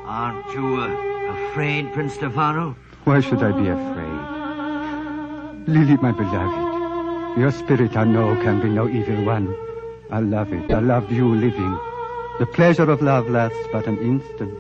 Aren't 0.06 0.54
you 0.54 0.76
uh, 0.80 1.48
afraid, 1.50 1.92
Prince 1.92 2.14
Stefano? 2.14 2.76
Why 3.04 3.20
should 3.20 3.42
I 3.42 3.52
be 3.52 3.68
afraid? 3.68 4.04
Lily, 5.68 5.96
my 5.96 6.12
beloved, 6.12 7.38
your 7.38 7.50
spirit 7.50 7.96
I 7.96 8.04
know 8.04 8.34
can 8.36 8.60
be 8.60 8.68
no 8.68 8.88
evil 8.88 9.24
one. 9.24 9.54
I 10.10 10.20
love 10.20 10.52
it. 10.52 10.70
I 10.70 10.78
love 10.78 11.10
you 11.10 11.34
living. 11.34 11.78
The 12.36 12.46
pleasure 12.46 12.90
of 12.90 13.00
love 13.00 13.30
lasts 13.30 13.68
but 13.70 13.86
an 13.86 13.96
instant. 13.98 14.58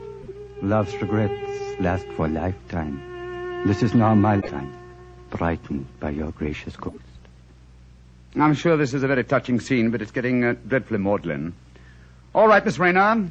Love's 0.62 0.94
regrets 1.02 1.80
last 1.80 2.06
for 2.16 2.26
a 2.26 2.28
lifetime. 2.28 3.64
This 3.66 3.82
is 3.82 3.94
now 3.94 4.14
my 4.14 4.40
time, 4.40 4.72
brightened 5.30 5.84
by 5.98 6.10
your 6.10 6.30
gracious 6.30 6.76
ghost. 6.76 7.02
I'm 8.36 8.54
sure 8.54 8.76
this 8.76 8.94
is 8.94 9.02
a 9.02 9.08
very 9.08 9.24
touching 9.24 9.58
scene, 9.58 9.90
but 9.90 10.02
it's 10.02 10.12
getting 10.12 10.44
uh, 10.44 10.54
dreadfully 10.68 11.00
maudlin. 11.00 11.52
All 12.32 12.46
right, 12.46 12.64
Miss 12.64 12.78
Rayner. 12.78 13.28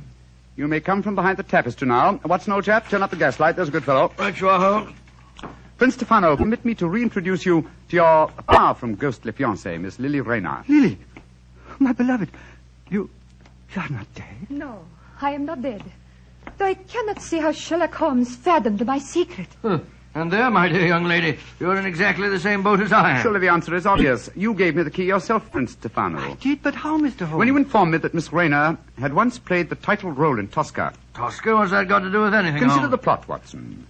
You 0.58 0.68
may 0.68 0.82
come 0.82 1.04
from 1.04 1.16
behind 1.16 1.38
the 1.38 1.44
tapestry 1.44 1.88
now. 1.88 2.20
Watson, 2.26 2.52
old 2.52 2.66
chap, 2.66 2.90
turn 2.90 3.02
up 3.02 3.12
the 3.12 3.16
gaslight. 3.16 3.56
There's 3.56 3.70
a 3.70 3.72
good 3.72 3.86
fellow. 3.86 4.12
Right 4.18 4.38
you 4.38 4.50
are, 4.50 4.60
Holmes. 4.60 4.94
Prince 5.78 5.94
Stefano, 5.94 6.36
permit 6.36 6.66
me 6.66 6.76
to 6.76 6.90
reintroduce 6.90 7.46
you 7.46 7.62
to 7.88 7.96
your 7.96 8.28
far 8.46 8.76
from 8.76 8.96
ghostly 8.96 9.32
fiancée, 9.32 9.80
Miss 9.80 10.00
Lily 10.00 10.20
Rayner. 10.20 10.66
Lily, 10.68 10.98
my 11.80 11.94
beloved, 11.94 12.30
you, 12.90 13.10
you 13.76 13.82
are 13.82 13.90
not 13.90 14.14
dead. 14.16 14.50
No, 14.50 14.86
I 15.22 15.32
am 15.32 15.46
not 15.46 15.62
dead. 15.62 15.84
Though 16.58 16.66
I 16.66 16.74
cannot 16.74 17.22
see 17.22 17.40
how 17.40 17.52
Sherlock 17.52 17.94
Holmes 17.96 18.36
fathomed 18.36 18.86
my 18.86 19.00
secret. 19.00 19.48
Huh. 19.62 19.80
And 20.16 20.32
there, 20.32 20.52
my 20.52 20.68
dear 20.68 20.86
young 20.86 21.06
lady, 21.06 21.40
you're 21.60 21.76
in 21.76 21.88
exactly 21.88 22.30
the 22.30 22.40
same 22.40 22.62
boat 22.62 22.80
as 22.82 22.94
I 22.94 23.16
am. 23.18 23.24
Surely 23.24 23.40
the 23.40 23.48
answer 23.48 23.74
is 23.76 23.88
obvious. 23.88 24.30
You 24.36 24.54
gave 24.54 24.76
me 24.76 24.84
the 24.84 24.92
key 24.92 25.06
yourself, 25.06 25.52
Prince 25.52 25.72
Stefano. 25.72 26.36
Did, 26.40 26.62
but 26.62 26.76
how, 26.76 27.00
Mr. 27.00 27.22
Holmes? 27.26 27.40
When 27.40 27.48
you 27.48 27.58
informed 27.58 27.94
me 27.94 27.98
that 27.98 28.14
Miss 28.14 28.32
Rayner 28.32 28.78
had 29.00 29.14
once 29.14 29.40
played 29.40 29.70
the 29.70 29.76
title 29.76 30.12
role 30.12 30.38
in 30.38 30.50
Tosca. 30.50 30.94
Tosca, 31.16 31.56
what's 31.56 31.72
that 31.72 31.88
got 31.88 32.00
to 32.00 32.12
do 32.12 32.22
with 32.22 32.34
anything, 32.36 32.60
Consider 32.60 32.82
Holmes? 32.82 32.92
the 32.92 32.98
plot, 33.00 33.28
Watson. 33.28 33.88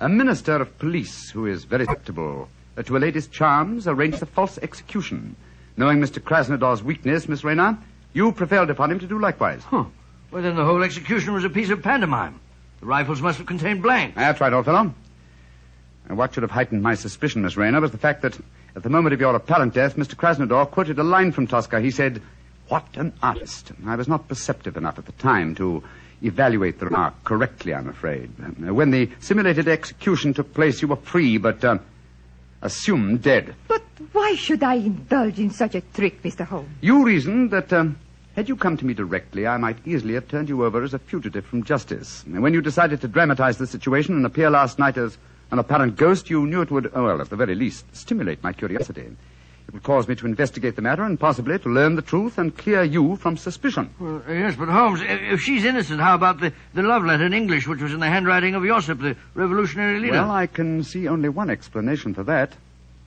A 0.00 0.08
minister 0.08 0.56
of 0.56 0.76
police 0.78 1.30
who 1.30 1.46
is 1.46 1.62
very 1.62 1.84
susceptible 1.84 2.48
uh, 2.76 2.82
to 2.82 2.96
a 2.96 2.98
lady's 2.98 3.28
charms 3.28 3.86
arranged 3.86 4.20
a 4.22 4.26
false 4.26 4.58
execution. 4.58 5.36
Knowing 5.76 6.00
Mr. 6.00 6.20
Krasnodar's 6.20 6.82
weakness, 6.82 7.28
Miss 7.28 7.44
Rayner, 7.44 7.78
you 8.12 8.32
prevailed 8.32 8.70
upon 8.70 8.90
him 8.90 8.98
to 9.00 9.06
do 9.06 9.18
likewise. 9.18 9.62
Huh. 9.64 9.84
Well, 10.30 10.42
then 10.42 10.56
the 10.56 10.64
whole 10.64 10.82
execution 10.82 11.32
was 11.32 11.44
a 11.44 11.50
piece 11.50 11.70
of 11.70 11.82
pantomime. 11.82 12.40
The 12.80 12.86
rifles 12.86 13.20
must 13.20 13.38
have 13.38 13.46
contained 13.46 13.82
blanks. 13.82 14.16
That's 14.16 14.40
right, 14.40 14.52
old 14.52 14.64
fellow. 14.64 14.94
And 16.08 16.18
what 16.18 16.34
should 16.34 16.42
have 16.42 16.50
heightened 16.50 16.82
my 16.82 16.94
suspicion, 16.94 17.42
Miss 17.42 17.56
Rayner, 17.56 17.80
was 17.80 17.92
the 17.92 17.98
fact 17.98 18.22
that 18.22 18.38
at 18.74 18.82
the 18.82 18.90
moment 18.90 19.12
of 19.12 19.20
your 19.20 19.34
apparent 19.34 19.74
death, 19.74 19.96
Mr. 19.96 20.14
Krasnodar 20.14 20.70
quoted 20.70 20.98
a 20.98 21.04
line 21.04 21.32
from 21.32 21.46
Tosca. 21.46 21.80
He 21.80 21.90
said, 21.90 22.22
What 22.68 22.86
an 22.94 23.12
artist. 23.22 23.72
I 23.86 23.96
was 23.96 24.08
not 24.08 24.28
perceptive 24.28 24.76
enough 24.76 24.98
at 24.98 25.06
the 25.06 25.12
time 25.12 25.54
to 25.56 25.82
evaluate 26.22 26.78
the 26.78 26.86
remark 26.86 27.22
correctly, 27.24 27.74
I'm 27.74 27.88
afraid. 27.88 28.30
When 28.58 28.90
the 28.90 29.10
simulated 29.20 29.68
execution 29.68 30.34
took 30.34 30.52
place, 30.54 30.82
you 30.82 30.88
were 30.88 30.96
free, 30.96 31.38
but 31.38 31.64
uh, 31.64 31.78
assumed 32.62 33.22
dead. 33.22 33.54
But 33.68 33.82
why 34.12 34.34
should 34.34 34.62
I 34.62 34.74
indulge 34.74 35.38
in 35.38 35.50
such 35.50 35.74
a 35.74 35.80
trick, 35.80 36.22
Mr. 36.22 36.44
Holmes? 36.44 36.68
You 36.80 37.04
reasoned 37.04 37.50
that 37.50 37.72
um, 37.72 37.98
had 38.36 38.48
you 38.48 38.56
come 38.56 38.76
to 38.76 38.86
me 38.86 38.94
directly, 38.94 39.46
I 39.46 39.56
might 39.56 39.78
easily 39.86 40.14
have 40.14 40.28
turned 40.28 40.48
you 40.48 40.64
over 40.64 40.82
as 40.82 40.94
a 40.94 40.98
fugitive 40.98 41.44
from 41.44 41.64
justice. 41.64 42.22
And 42.24 42.42
when 42.42 42.54
you 42.54 42.62
decided 42.62 43.00
to 43.00 43.08
dramatize 43.08 43.58
the 43.58 43.66
situation 43.66 44.14
and 44.14 44.24
appear 44.24 44.50
last 44.50 44.78
night 44.78 44.96
as 44.96 45.18
an 45.50 45.58
apparent 45.58 45.96
ghost, 45.96 46.30
you 46.30 46.46
knew 46.46 46.62
it 46.62 46.70
would, 46.70 46.90
oh, 46.94 47.04
well, 47.04 47.20
at 47.20 47.28
the 47.28 47.36
very 47.36 47.54
least, 47.54 47.84
stimulate 47.94 48.42
my 48.42 48.52
curiosity. 48.52 49.04
It 49.70 49.74
will 49.74 49.80
cause 49.82 50.08
me 50.08 50.16
to 50.16 50.26
investigate 50.26 50.74
the 50.74 50.82
matter 50.82 51.04
and 51.04 51.18
possibly 51.18 51.56
to 51.56 51.68
learn 51.68 51.94
the 51.94 52.02
truth 52.02 52.38
and 52.38 52.56
clear 52.56 52.82
you 52.82 53.14
from 53.14 53.36
suspicion. 53.36 53.88
Well, 54.00 54.20
uh, 54.28 54.32
yes, 54.32 54.56
but 54.56 54.68
Holmes, 54.68 55.00
if, 55.00 55.20
if 55.34 55.40
she's 55.42 55.64
innocent, 55.64 56.00
how 56.00 56.16
about 56.16 56.40
the, 56.40 56.52
the 56.74 56.82
love 56.82 57.04
letter 57.04 57.24
in 57.24 57.32
English 57.32 57.68
which 57.68 57.80
was 57.80 57.92
in 57.92 58.00
the 58.00 58.08
handwriting 58.08 58.56
of 58.56 58.64
Josip, 58.64 58.98
the 58.98 59.14
revolutionary 59.34 60.00
leader? 60.00 60.14
Well, 60.14 60.32
I 60.32 60.48
can 60.48 60.82
see 60.82 61.06
only 61.06 61.28
one 61.28 61.50
explanation 61.50 62.14
for 62.14 62.24
that. 62.24 62.52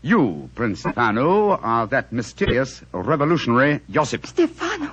You, 0.04 0.50
Prince 0.56 0.80
Stefano, 0.80 1.58
are 1.58 1.86
that 1.88 2.14
mysterious 2.14 2.82
revolutionary 2.94 3.82
Josip. 3.92 4.26
Stefano! 4.26 4.90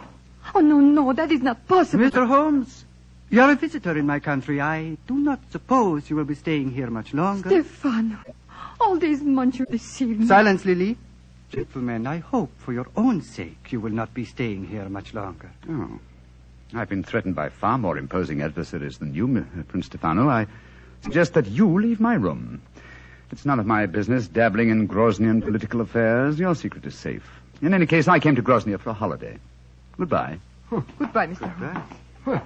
Oh, 0.53 0.61
no, 0.61 0.81
no, 0.81 1.13
that 1.13 1.31
is 1.31 1.41
not 1.41 1.69
possible. 1.69 2.05
Mr. 2.05 2.27
Holmes, 2.27 2.85
you 3.31 3.41
are 3.43 3.53
a 3.53 3.55
visitor 3.55 3.97
in 3.97 4.07
my 4.09 4.19
country. 4.19 4.61
I 4.61 4.97
do 5.07 5.15
not 5.15 5.39
suppose 5.53 6.11
you 6.11 6.17
will 6.17 6.25
be 6.25 6.35
staying 6.35 6.73
here 6.73 6.91
much 6.91 7.15
longer. 7.15 7.49
Stefano, 7.49 8.19
all 8.81 8.97
these 8.99 9.23
months 9.23 9.61
you 9.61 9.67
deceived 9.67 10.19
me. 10.19 10.27
Silence, 10.27 10.65
Lily. 10.65 10.97
Gentlemen, 11.51 12.07
I 12.07 12.19
hope 12.19 12.53
for 12.59 12.73
your 12.73 12.87
own 12.97 13.23
sake 13.23 13.73
you 13.73 13.81
will 13.81 13.91
not 13.91 14.15
be 14.15 14.25
staying 14.25 14.69
here 14.69 14.89
much 14.89 15.13
longer. 15.15 15.51
Oh. 15.69 15.99
I've 16.73 16.89
been 16.89 17.03
threatened 17.03 17.35
by 17.35 17.49
far 17.49 17.77
more 17.77 17.99
imposing 17.99 18.41
adversaries 18.41 18.99
than 18.99 19.15
you, 19.15 19.39
uh, 19.39 19.63
Prince 19.65 19.87
Stefano. 19.87 20.29
I 20.29 20.47
suggest 21.03 21.35
that 21.35 21.49
you 21.49 21.81
leave 21.81 21.99
my 21.99 22.15
room. 22.15 22.63
It's 23.33 23.45
none 23.45 23.59
of 23.59 23.67
my 23.67 23.87
business 23.87 24.29
dabbling 24.29 24.71
in 24.71 24.87
Groznian 24.87 25.43
political 25.43 25.81
affairs. 25.81 26.39
Your 26.39 26.55
secret 26.55 26.87
is 26.87 26.95
safe. 26.95 27.29
In 27.61 27.75
any 27.75 27.87
case, 27.87 28.07
I 28.07 28.21
came 28.21 28.37
to 28.37 28.43
Grozny 28.43 28.79
for 28.79 28.91
a 28.91 28.95
holiday. 28.95 29.37
Goodbye. 29.99 30.39
Goodbye, 30.71 31.27
Mr. 31.27 31.53
Holmes. 32.25 32.43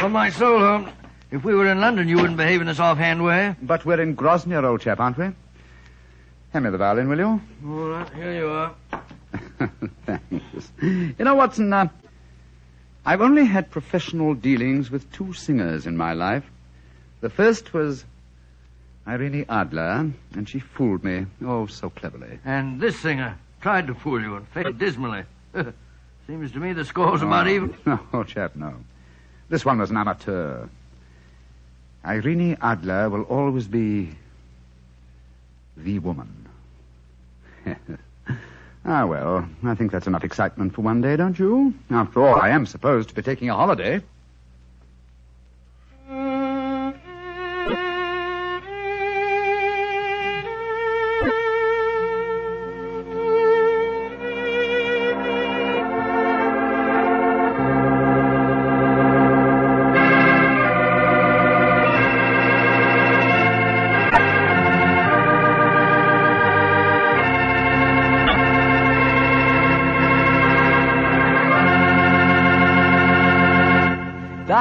On 0.00 0.12
my 0.12 0.30
soul, 0.30 0.58
Holmes, 0.58 0.88
if 1.30 1.44
we 1.44 1.54
were 1.54 1.70
in 1.70 1.82
London, 1.82 2.08
you 2.08 2.16
wouldn't 2.16 2.38
behave 2.38 2.62
in 2.62 2.66
this 2.66 2.80
offhand 2.80 3.22
way. 3.22 3.56
But 3.60 3.84
we're 3.84 4.00
in 4.00 4.16
Grozny, 4.16 4.62
old 4.62 4.80
chap, 4.80 5.00
aren't 5.00 5.18
we? 5.18 5.32
Hand 6.52 6.64
me 6.64 6.70
the 6.70 6.78
violin, 6.78 7.08
will 7.08 7.18
you? 7.18 7.40
All 7.66 7.88
right, 7.88 8.08
here 8.14 8.34
you 8.34 8.48
are. 8.48 8.74
Thanks. 10.06 10.72
You 10.80 11.14
know, 11.18 11.34
Watson, 11.34 11.72
uh, 11.72 11.88
I've 13.04 13.20
only 13.20 13.44
had 13.44 13.70
professional 13.70 14.34
dealings 14.34 14.90
with 14.90 15.10
two 15.12 15.32
singers 15.32 15.86
in 15.86 15.96
my 15.96 16.12
life. 16.12 16.44
The 17.20 17.30
first 17.30 17.72
was 17.72 18.04
Irene 19.06 19.44
Adler, 19.48 20.10
and 20.34 20.48
she 20.48 20.58
fooled 20.58 21.04
me. 21.04 21.26
Oh, 21.44 21.66
so 21.66 21.90
cleverly. 21.90 22.38
And 22.44 22.80
this 22.80 22.98
singer 22.98 23.36
tried 23.60 23.86
to 23.88 23.94
fool 23.94 24.20
you 24.20 24.36
and 24.36 24.48
failed 24.48 24.78
dismally. 24.78 25.24
Seems 26.26 26.52
to 26.52 26.58
me 26.58 26.72
the 26.72 26.84
score's 26.84 27.22
about 27.22 27.48
even. 27.48 27.76
No, 27.86 28.24
chap, 28.24 28.56
no. 28.56 28.74
This 29.48 29.64
one 29.64 29.78
was 29.78 29.90
an 29.90 29.96
amateur. 29.96 30.66
Irene 32.04 32.56
Adler 32.60 33.08
will 33.10 33.22
always 33.22 33.68
be 33.68 34.10
the 35.76 35.98
woman. 35.98 36.48
ah, 38.84 39.06
well, 39.06 39.48
I 39.64 39.74
think 39.74 39.92
that's 39.92 40.06
enough 40.06 40.24
excitement 40.24 40.74
for 40.74 40.82
one 40.82 41.00
day, 41.00 41.16
don't 41.16 41.38
you? 41.38 41.74
After 41.90 42.24
all, 42.26 42.40
I 42.40 42.50
am 42.50 42.66
supposed 42.66 43.08
to 43.10 43.14
be 43.14 43.22
taking 43.22 43.50
a 43.50 43.54
holiday. 43.54 44.00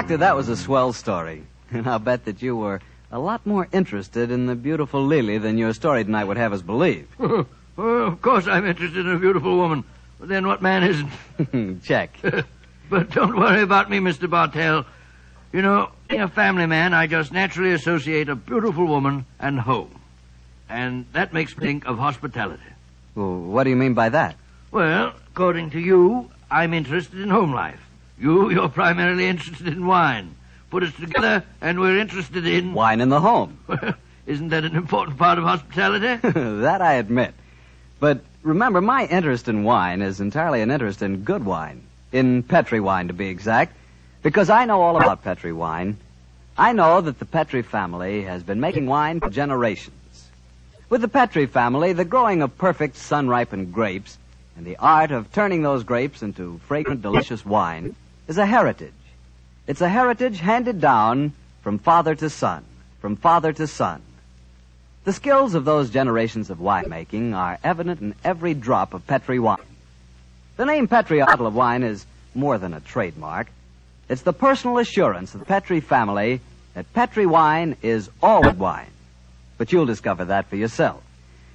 Doctor, 0.05 0.17
that 0.17 0.35
was 0.35 0.49
a 0.49 0.55
swell 0.55 0.93
story. 0.93 1.41
And 1.71 1.87
I'll 1.87 1.97
bet 1.97 2.25
that 2.25 2.39
you 2.39 2.55
were 2.55 2.79
a 3.11 3.17
lot 3.17 3.43
more 3.43 3.67
interested 3.71 4.29
in 4.29 4.45
the 4.45 4.53
beautiful 4.53 5.03
Lily 5.03 5.39
than 5.39 5.57
your 5.57 5.73
story 5.73 6.03
tonight 6.03 6.25
would 6.25 6.37
have 6.37 6.53
us 6.53 6.61
believe. 6.61 7.07
well, 7.17 7.47
of 7.75 8.21
course 8.21 8.45
I'm 8.45 8.67
interested 8.67 9.03
in 9.03 9.15
a 9.15 9.17
beautiful 9.17 9.57
woman. 9.57 9.83
But 10.19 10.29
then 10.29 10.45
what 10.45 10.61
man 10.61 10.83
isn't? 10.83 11.83
Check. 11.83 12.19
but 12.87 13.09
don't 13.09 13.35
worry 13.35 13.63
about 13.63 13.89
me, 13.89 13.97
Mr. 13.97 14.29
Bartell. 14.29 14.85
You 15.51 15.63
know, 15.63 15.89
being 16.07 16.21
a 16.21 16.27
family 16.27 16.67
man, 16.67 16.93
I 16.93 17.07
just 17.07 17.31
naturally 17.31 17.73
associate 17.73 18.29
a 18.29 18.35
beautiful 18.35 18.85
woman 18.85 19.25
and 19.39 19.59
home. 19.59 19.99
And 20.69 21.07
that 21.13 21.33
makes 21.33 21.57
me 21.57 21.65
think 21.65 21.87
of 21.87 21.97
hospitality. 21.97 22.61
Well, 23.15 23.37
what 23.39 23.63
do 23.63 23.71
you 23.71 23.75
mean 23.75 23.95
by 23.95 24.09
that? 24.09 24.35
Well, 24.69 25.13
according 25.31 25.71
to 25.71 25.79
you, 25.79 26.29
I'm 26.51 26.75
interested 26.75 27.19
in 27.19 27.31
home 27.31 27.53
life. 27.53 27.84
You, 28.19 28.49
you're 28.49 28.69
primarily 28.69 29.27
interested 29.27 29.67
in 29.67 29.85
wine. 29.85 30.35
Put 30.69 30.83
us 30.83 30.93
together, 30.93 31.43
and 31.61 31.79
we're 31.79 31.99
interested 31.99 32.45
in. 32.47 32.73
Wine 32.73 33.01
in 33.01 33.09
the 33.09 33.19
home. 33.19 33.59
Isn't 34.25 34.49
that 34.49 34.63
an 34.63 34.75
important 34.75 35.17
part 35.17 35.37
of 35.37 35.43
hospitality? 35.43 36.29
that 36.61 36.81
I 36.81 36.93
admit. 36.93 37.33
But 37.99 38.21
remember, 38.41 38.81
my 38.81 39.05
interest 39.05 39.47
in 39.47 39.63
wine 39.63 40.01
is 40.01 40.19
entirely 40.19 40.61
an 40.61 40.71
interest 40.71 41.01
in 41.01 41.23
good 41.23 41.45
wine. 41.45 41.83
In 42.11 42.41
Petri 42.43 42.79
wine, 42.79 43.07
to 43.09 43.13
be 43.13 43.27
exact. 43.27 43.75
Because 44.23 44.49
I 44.49 44.65
know 44.65 44.81
all 44.81 44.97
about 44.97 45.23
Petri 45.23 45.51
wine. 45.51 45.97
I 46.57 46.71
know 46.71 47.01
that 47.01 47.19
the 47.19 47.25
Petri 47.25 47.61
family 47.61 48.23
has 48.23 48.41
been 48.41 48.61
making 48.61 48.87
wine 48.87 49.19
for 49.19 49.29
generations. 49.29 49.93
With 50.89 51.01
the 51.01 51.07
Petri 51.09 51.45
family, 51.45 51.93
the 51.93 52.05
growing 52.05 52.41
of 52.41 52.57
perfect 52.57 52.95
sun 52.95 53.27
ripened 53.27 53.73
grapes 53.73 54.17
and 54.55 54.65
the 54.65 54.77
art 54.77 55.11
of 55.11 55.31
turning 55.33 55.61
those 55.61 55.83
grapes 55.83 56.23
into 56.23 56.59
fragrant, 56.65 57.01
delicious 57.01 57.45
wine 57.45 57.95
is 58.27 58.37
a 58.37 58.45
heritage. 58.45 58.93
It's 59.67 59.81
a 59.81 59.89
heritage 59.89 60.39
handed 60.39 60.79
down 60.79 61.33
from 61.61 61.79
father 61.79 62.15
to 62.15 62.29
son, 62.29 62.63
from 62.99 63.15
father 63.15 63.53
to 63.53 63.67
son. 63.67 64.01
The 65.03 65.13
skills 65.13 65.53
of 65.53 65.65
those 65.65 65.89
generations 65.89 66.49
of 66.49 66.57
winemaking 66.57 67.35
are 67.35 67.59
evident 67.63 68.01
in 68.01 68.15
every 68.23 68.53
drop 68.53 68.93
of 68.93 69.05
Petri 69.05 69.39
wine. 69.39 69.59
The 70.57 70.65
name 70.65 70.87
Petri 70.87 71.19
bottle 71.19 71.47
of 71.47 71.55
wine 71.55 71.83
is 71.83 72.05
more 72.33 72.57
than 72.57 72.73
a 72.73 72.79
trademark. 72.79 73.47
It's 74.09 74.21
the 74.21 74.33
personal 74.33 74.77
assurance 74.77 75.33
of 75.33 75.39
the 75.39 75.45
Petri 75.45 75.79
family 75.79 76.41
that 76.73 76.91
Petri 76.93 77.25
wine 77.25 77.75
is 77.81 78.09
all 78.21 78.41
good 78.41 78.59
wine. 78.59 78.89
But 79.57 79.71
you'll 79.71 79.85
discover 79.85 80.25
that 80.25 80.47
for 80.47 80.55
yourself. 80.55 81.03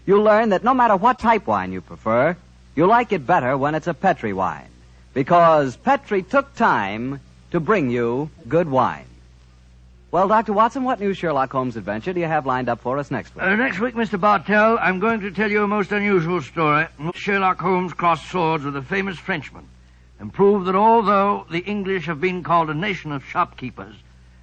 You'll 0.06 0.22
learn 0.22 0.50
that 0.50 0.64
no 0.64 0.74
matter 0.74 0.96
what 0.96 1.18
type 1.18 1.46
wine 1.46 1.72
you 1.72 1.80
prefer, 1.80 2.37
you 2.74 2.87
like 2.87 3.12
it 3.12 3.26
better 3.26 3.56
when 3.56 3.74
it's 3.74 3.87
a 3.87 3.94
Petri 3.94 4.33
wine. 4.33 4.68
Because 5.12 5.77
Petri 5.77 6.23
took 6.23 6.55
time 6.55 7.20
to 7.51 7.61
bring 7.61 7.90
you 7.90 8.31
good 8.49 8.68
wine. 8.68 9.07
Well, 10.12 10.27
Dr. 10.27 10.53
Watson, 10.53 10.83
what 10.83 10.99
new 10.99 11.14
Sherlock 11.14 11.53
Holmes 11.53 11.77
adventure 11.77 12.12
do 12.12 12.18
you 12.18 12.27
have 12.27 12.44
lined 12.44 12.68
up 12.68 12.81
for 12.81 12.99
us 12.99 13.12
next 13.12 13.35
week? 13.35 13.44
Uh, 13.44 13.55
next 13.55 13.79
week, 13.79 13.94
Mr. 13.94 14.20
Bartell, 14.20 14.77
I'm 14.81 14.99
going 14.99 15.20
to 15.20 15.31
tell 15.31 15.51
you 15.51 15.62
a 15.62 15.68
most 15.68 15.92
unusual 15.92 16.42
story. 16.42 16.87
Sherlock 17.14 17.61
Holmes 17.61 17.92
crossed 17.92 18.29
swords 18.29 18.64
with 18.64 18.75
a 18.77 18.83
famous 18.83 19.18
Frenchman 19.18 19.68
and 20.18 20.33
proved 20.33 20.66
that 20.66 20.75
although 20.75 21.46
the 21.51 21.61
English 21.61 22.07
have 22.07 22.20
been 22.20 22.42
called 22.42 22.70
a 22.70 22.75
nation 22.75 23.12
of 23.12 23.25
shopkeepers, 23.25 23.94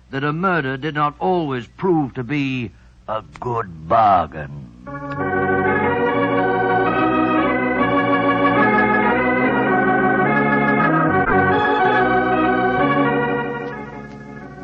that 0.10 0.24
a 0.24 0.32
murder 0.32 0.78
did 0.78 0.96
not 0.96 1.16
always 1.20 1.68
prove 1.68 2.14
to 2.14 2.24
be 2.24 2.72
a 3.10 3.22
good 3.40 3.90
bargain. 3.90 4.72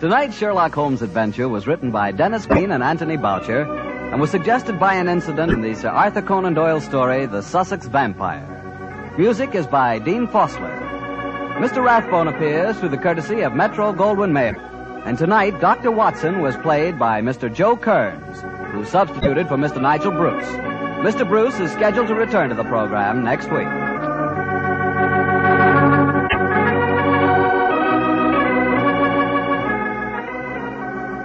Tonight's 0.03 0.37
Sherlock 0.37 0.75
Holmes 0.75 1.01
adventure 1.01 1.47
was 1.47 1.65
written 1.65 1.89
by 1.89 2.11
Denis 2.11 2.45
Green 2.45 2.71
and 2.71 2.83
Anthony 2.83 3.15
Boucher 3.15 3.61
and 4.11 4.19
was 4.19 4.31
suggested 4.31 4.77
by 4.77 4.95
an 4.95 5.07
incident 5.07 5.53
in 5.53 5.61
the 5.61 5.73
Sir 5.75 5.87
Arthur 5.87 6.21
Conan 6.21 6.55
Doyle 6.55 6.81
story, 6.81 7.25
The 7.25 7.41
Sussex 7.41 7.85
Vampire. 7.85 9.13
Music 9.17 9.55
is 9.55 9.65
by 9.65 9.99
Dean 9.99 10.27
Fossler. 10.27 10.77
Mr. 11.53 11.81
Rathbone 11.81 12.27
appears 12.27 12.77
through 12.77 12.89
the 12.89 12.97
courtesy 12.97 13.43
of 13.43 13.53
Metro 13.53 13.93
Goldwyn 13.93 14.33
Mayer. 14.33 14.57
And 15.05 15.17
tonight, 15.17 15.61
Dr. 15.61 15.89
Watson 15.89 16.41
was 16.41 16.57
played 16.57 16.99
by 16.99 17.21
Mr. 17.21 17.47
Joe 17.53 17.77
Kearns, 17.77 18.41
who 18.73 18.83
substituted 18.83 19.47
for 19.47 19.55
Mr. 19.55 19.81
Nigel 19.81 20.11
Bruce. 20.11 20.43
Mr. 20.99 21.25
Bruce 21.25 21.61
is 21.61 21.71
scheduled 21.71 22.09
to 22.09 22.15
return 22.15 22.49
to 22.49 22.55
the 22.55 22.65
program 22.65 23.23
next 23.23 23.49
week. 23.51 23.82